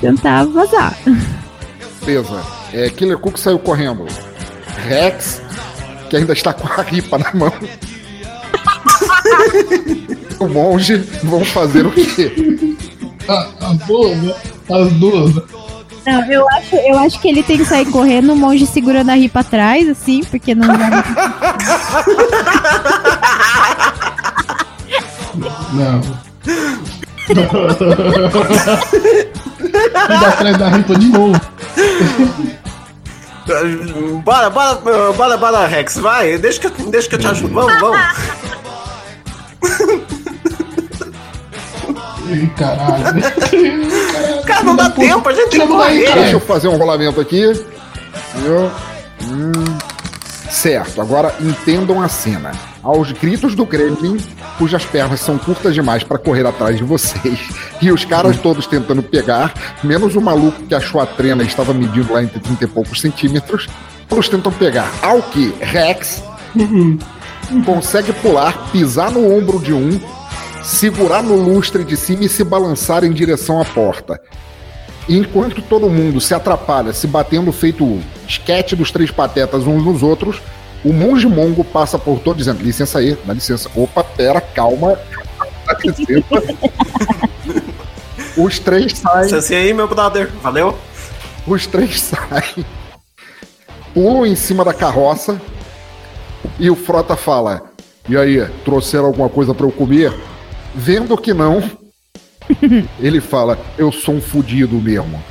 [0.00, 0.96] tentar vazar.
[2.04, 2.40] Beleza.
[2.72, 4.06] É, Killer Cook saiu correndo.
[4.86, 5.42] Rex,
[6.08, 7.52] que ainda está com a ripa na mão.
[10.38, 12.32] o monge vão fazer o quê?
[13.28, 14.34] As duas, né?
[14.70, 15.34] As duas.
[15.34, 15.42] né?
[16.06, 19.14] Não, eu acho, eu acho que ele tem que sair correndo, o monge segurando a
[19.14, 21.04] ripa atrás, assim, porque não dá.
[25.72, 26.00] Não.
[27.28, 27.34] E
[30.20, 31.40] dá atrás da ripa de novo.
[34.24, 34.74] Bora, bora,
[35.12, 36.38] bora, bora, Rex, vai.
[36.38, 37.52] Deixa que, eu- deixa que eu te ajudo.
[37.54, 38.00] Vamos, vamos.
[42.28, 43.22] Ih, caralho.
[44.46, 46.06] Cara, não dá tempo, a gente mão aí, correr.
[46.08, 46.20] cara.
[46.22, 47.40] Deixa eu fazer um rolamento aqui.
[47.42, 48.70] Eu-
[49.22, 49.52] hum,
[50.50, 52.52] Certo, agora entendam a cena.
[52.86, 54.16] Aos gritos do Gremlin,
[54.58, 57.40] cujas pernas são curtas demais para correr atrás de vocês,
[57.82, 59.52] e os caras todos tentando pegar,
[59.82, 63.00] menos o maluco que achou a trena e estava medindo lá entre 30 e poucos
[63.00, 63.68] centímetros,
[64.08, 64.88] todos tentam pegar.
[65.02, 66.22] Ao que Rex
[67.66, 70.00] consegue pular, pisar no ombro de um,
[70.62, 74.20] segurar no lustre de cima e se balançar em direção à porta.
[75.08, 80.40] Enquanto todo mundo se atrapalha, se batendo feito esquete dos três patetas uns nos outros,
[80.84, 83.70] o monge mongo passa por todo dizendo: licença aí, dá licença.
[83.74, 84.98] Opa, pera, calma.
[85.66, 86.26] Dá licença.
[88.36, 90.30] Os três saem, Licença aí, meu brother.
[90.42, 90.76] Valeu?
[91.46, 92.66] os três saem,
[93.94, 95.40] pulam em cima da carroça
[96.58, 97.62] e o Frota fala:
[98.08, 100.12] E aí, trouxeram alguma coisa pra eu comer?
[100.74, 101.62] Vendo que não,
[103.00, 105.22] ele fala: Eu sou um fudido mesmo.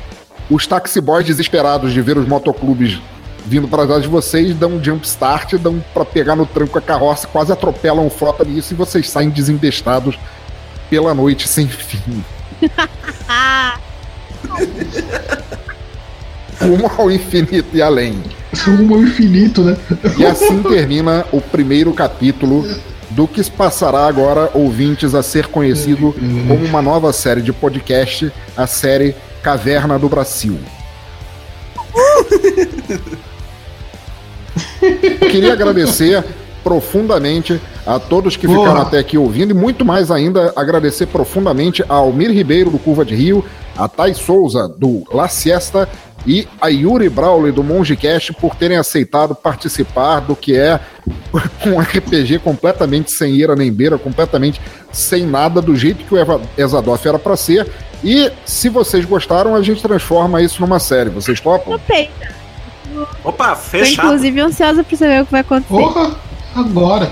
[0.50, 3.00] Os taxi boys desesperados de ver os motoclubes
[3.46, 6.82] vindo para trás de vocês dão um jump start, dão pra pegar no tranco a
[6.82, 10.18] carroça, quase atropelam o Frota nisso e vocês saem desembestados
[10.90, 12.24] pela noite sem fim.
[16.60, 18.24] Rumo ao infinito e além.
[18.66, 19.78] Rumo ao infinito, né?
[20.18, 22.66] E assim termina o primeiro capítulo
[23.12, 26.16] do que se passará agora, ouvintes, a ser conhecido
[26.48, 30.58] como uma nova série de podcast, a série Caverna do Brasil.
[35.32, 36.24] Queria agradecer
[36.64, 38.60] profundamente a todos que Boa.
[38.62, 43.06] ficaram até aqui ouvindo e muito mais ainda agradecer profundamente a Almir Ribeiro do Curva
[43.06, 43.46] de Rio,
[43.78, 45.88] a Thay Souza do La Siesta
[46.26, 50.80] e a Yuri Brawley do Mongecast por terem aceitado participar do que é
[51.68, 54.60] um RPG completamente sem ira nem beira, completamente
[54.92, 57.68] sem nada, do jeito que o Eva- Exadoff era pra ser.
[58.04, 61.12] E se vocês gostaram, a gente transforma isso numa série.
[61.12, 61.78] Vocês topam?
[61.78, 62.10] Topei.
[63.24, 64.08] Opa, Tô fechado.
[64.08, 65.68] inclusive ansiosa pra saber o que vai acontecer.
[65.74, 66.16] Porra,
[66.56, 67.12] agora.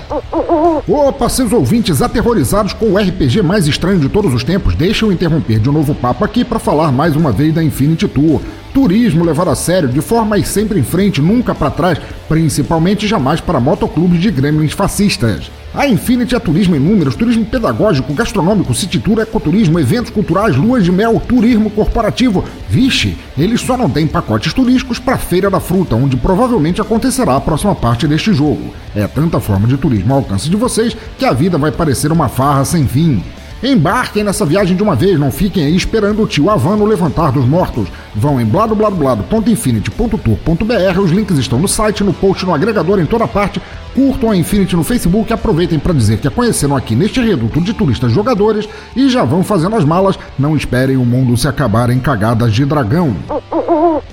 [0.88, 5.12] Opa, seus ouvintes aterrorizados com o RPG mais estranho de todos os tempos, deixa eu
[5.12, 8.40] interromper de um novo papo aqui para falar mais uma vez da Infinity Tour.
[8.72, 11.98] Turismo levado a sério, de forma sempre em frente, nunca para trás,
[12.28, 15.50] principalmente jamais para motoclubes de gremlins fascistas.
[15.74, 20.84] A Infinity é turismo em números, turismo pedagógico, gastronômico, city tour, ecoturismo, eventos culturais, luas
[20.84, 22.44] de mel, turismo corporativo.
[22.68, 27.40] Vixe, eles só não têm pacotes turísticos para Feira da Fruta, onde provavelmente acontecerá a
[27.40, 28.72] próxima parte deste jogo.
[28.94, 32.28] É tanta forma de turismo ao alcance de vocês que a vida vai parecer uma
[32.28, 33.20] farra sem fim.
[33.64, 37.46] Embarquem nessa viagem de uma vez, não fiquem aí esperando o tio Havano levantar dos
[37.46, 37.88] mortos.
[38.14, 43.62] Vão em bladobladoblado.infinity.tour.br, os links estão no site, no post, no agregador, em toda parte.
[43.94, 47.72] Curtam a Infinity no Facebook, aproveitem para dizer que a conheceram aqui neste reduto de
[47.72, 50.18] turistas jogadores e já vão fazendo as malas.
[50.38, 53.16] Não esperem o mundo se acabar em cagadas de dragão.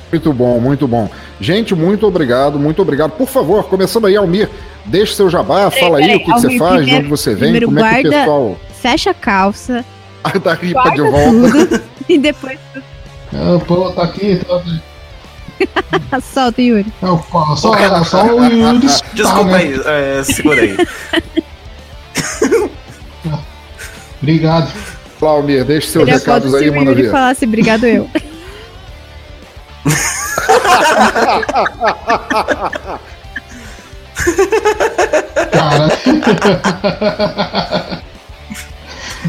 [0.10, 1.10] Muito bom, muito bom.
[1.42, 3.12] Gente, muito obrigado, muito obrigado.
[3.12, 4.50] Por favor, começando aí, Almir,
[4.86, 7.60] deixe seu jabá, fala aí peraí, o que, que você faz, de onde você vem,
[7.62, 9.86] como é que o pessoal Fecha a calça
[10.44, 11.52] da ripa de volta.
[11.52, 12.60] tudo e depois
[13.34, 14.40] Ah, pô, tá aqui.
[14.46, 16.20] Tá...
[16.34, 16.92] solta, Yuri.
[17.02, 17.18] É, o-
[17.56, 18.88] só, só o Yuri.
[19.14, 19.58] Desculpa tá, né?
[19.58, 19.82] aí,
[20.20, 20.78] é, segura aí.
[24.22, 24.72] Obrigado.
[25.20, 27.12] Fala, Almir, deixe seus Seria recados se aí, o manda Yuri ver.
[27.12, 28.10] falasse obrigado eu.
[35.52, 35.90] Cara.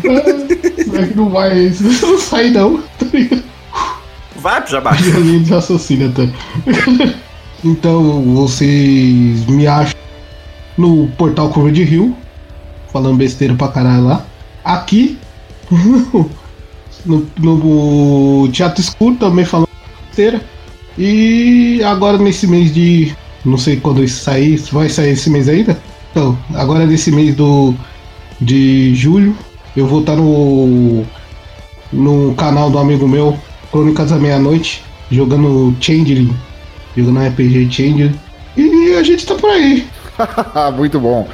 [0.02, 1.84] Como é que não vai isso?
[1.84, 2.82] Não sai não.
[2.98, 3.44] Tá ligado?
[4.36, 4.90] Vai pro jabá.
[4.92, 6.28] A linha de raciocínio até.
[7.64, 9.96] Então, vocês me acham
[10.76, 12.16] no portal Curva de Rio,
[12.92, 14.26] falando besteira pra caralho lá.
[14.64, 15.16] Aqui,
[17.06, 19.68] no, no Teatro Escuro, também falando
[20.08, 20.42] besteira.
[20.98, 23.14] E agora nesse mês de.
[23.44, 25.78] Não sei quando isso sair, vai sair esse mês ainda.
[26.10, 27.74] Então, agora nesse mês do
[28.40, 29.36] de julho.
[29.76, 31.04] Eu vou estar no,
[31.92, 33.36] no canal do amigo meu,
[33.70, 36.34] Crônicas da Meia-Noite, jogando Changeling,
[36.96, 38.20] jogando RPG Changeling.
[38.56, 39.86] E a gente tá por aí.
[40.76, 41.26] muito bom.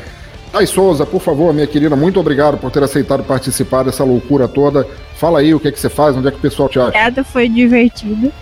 [0.53, 4.87] Ai Souza, por favor, minha querida, muito obrigado por ter aceitado participar dessa loucura toda.
[5.15, 6.89] Fala aí o que, que você faz, onde é que o pessoal te acha.
[6.89, 8.33] Obrigada, foi divertido.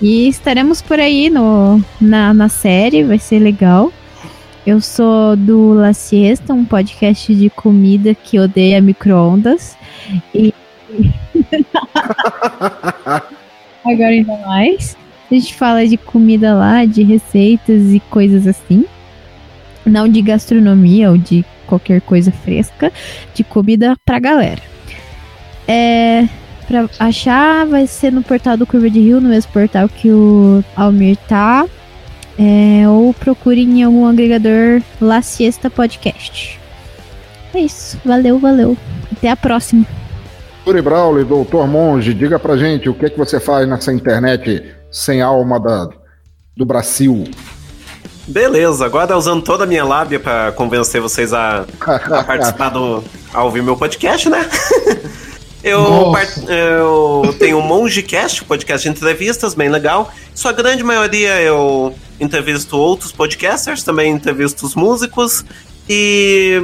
[0.00, 3.92] E estaremos por aí no, na, na série, vai ser legal.
[4.66, 9.76] Eu sou do La Siesta, um podcast de comida que odeia micro-ondas.
[10.34, 10.52] E.
[13.84, 14.96] Agora ainda mais.
[15.30, 18.84] A gente fala de comida lá, de receitas e coisas assim.
[19.84, 22.92] Não de gastronomia ou de qualquer coisa fresca,
[23.34, 24.62] de comida pra galera.
[25.66, 26.26] É,
[26.66, 30.64] pra achar, vai ser no portal do Curva de Rio, no mesmo portal que o
[30.74, 31.66] Almir tá.
[32.38, 36.58] É, ou procure em algum agregador La Siesta Podcast.
[37.52, 37.98] É isso.
[38.04, 38.76] Valeu, valeu.
[39.10, 39.84] Até a próxima.
[40.64, 45.20] Turi Brawley, doutor Monge, diga pra gente o que, que você faz nessa internet sem
[45.22, 45.88] alma da,
[46.56, 47.24] do Brasil.
[48.26, 53.02] Beleza, agora usando toda a minha lábia pra convencer vocês a, a participar do.
[53.32, 54.46] a ouvir meu podcast, né?
[55.64, 60.08] Eu, part- eu tenho o MongeCast, podcast de entrevistas, bem legal.
[60.32, 65.44] Sua grande maioria eu entrevisto outros podcasters, também entrevisto os músicos.
[65.88, 66.62] E.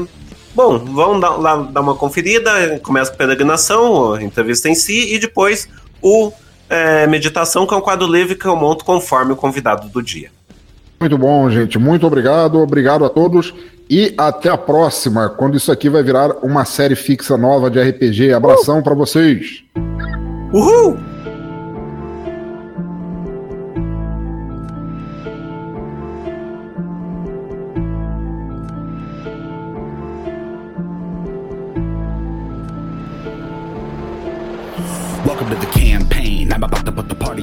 [0.54, 2.78] Bom, vão dar, lá dar uma conferida.
[2.80, 5.68] Começa com peregrinação, a entrevista em si, e depois
[6.00, 6.32] o
[6.68, 10.30] é, Meditação, que é um quadro livre que eu monto conforme o convidado do dia.
[11.00, 11.78] Muito bom, gente.
[11.78, 12.58] Muito obrigado.
[12.58, 13.52] Obrigado a todos.
[13.90, 18.32] E até a próxima, quando isso aqui vai virar uma série fixa nova de RPG.
[18.32, 19.62] Abração pra vocês.
[20.52, 21.13] Uhul!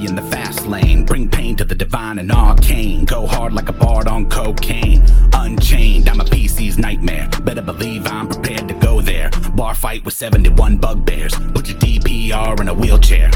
[0.05, 1.05] In the fast lane.
[1.05, 3.05] Bring pain to the divine and arcane.
[3.05, 5.03] Go hard like a bard on cocaine.
[5.33, 7.29] Unchained, I'm a PC's nightmare.
[7.43, 9.29] Better believe I'm prepared to go there.
[9.55, 11.33] Bar fight with 71 bugbears.
[11.53, 13.31] Put your DPR in a wheelchair.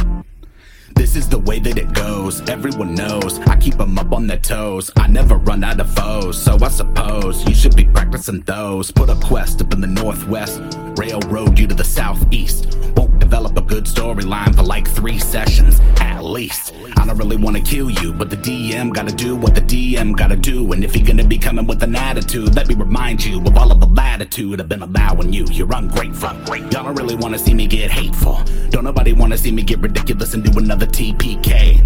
[1.16, 2.42] This is the way that it goes.
[2.50, 4.92] Everyone knows I keep 'em up on their toes.
[4.98, 8.92] I never run out of foes, so I suppose you should be practicing those.
[8.92, 10.60] Put a quest up in the northwest,
[10.98, 12.78] railroad you to the southeast.
[12.98, 16.74] Won't develop a good storyline for like three sessions at least.
[16.98, 20.12] I don't really want to kill you, but the DM gotta do what the DM
[20.12, 20.74] gotta do.
[20.74, 23.72] And if you're gonna be coming with an attitude, let me remind you of all
[23.72, 25.46] of the latitude I've been allowing you.
[25.50, 26.32] You're ungrateful.
[26.72, 28.42] Y'all don't really want to see me get hateful.
[28.70, 31.86] Don't nobody want to see me get ridiculous and do another TPK.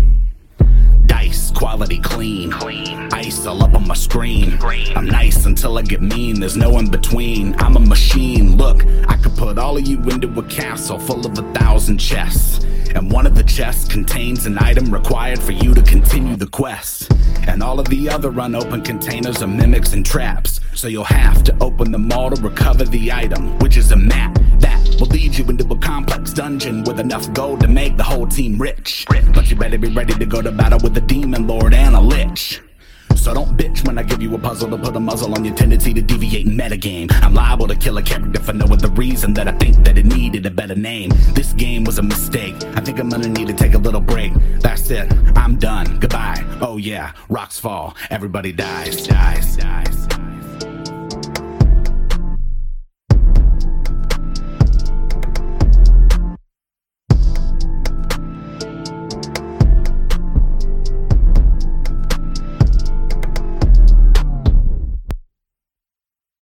[1.06, 2.54] Dice, quality clean.
[3.12, 4.58] Ice all up on my screen.
[4.96, 7.54] I'm nice until I get mean, there's no in between.
[7.60, 11.38] I'm a machine, look, I could put all of you into a castle full of
[11.38, 12.64] a thousand chests.
[12.96, 17.12] And one of the chests contains an item required for you to continue the quest.
[17.46, 20.62] And all of the other unopened containers are mimics and traps.
[20.76, 24.40] So you'll have to open them all to recover the item, which is a map
[25.00, 28.60] will lead you into a complex dungeon with enough gold to make the whole team
[28.60, 29.06] rich.
[29.08, 32.02] But you better be ready to go to battle with a demon lord and a
[32.02, 32.62] lich.
[33.16, 35.54] So don't bitch when I give you a puzzle to put a muzzle on your
[35.54, 37.12] tendency to deviate in metagame.
[37.22, 40.06] I'm liable to kill a character for no other reason that I think that it
[40.06, 41.12] needed a better name.
[41.34, 42.56] This game was a mistake.
[42.76, 44.34] I think I'm gonna need to take a little break.
[44.60, 45.12] That's it.
[45.36, 46.00] I'm done.
[46.00, 46.44] Goodbye.
[46.62, 47.96] Oh yeah, rocks fall.
[48.10, 49.06] Everybody dies.
[49.06, 49.58] Dies.
[49.58, 50.08] Dies.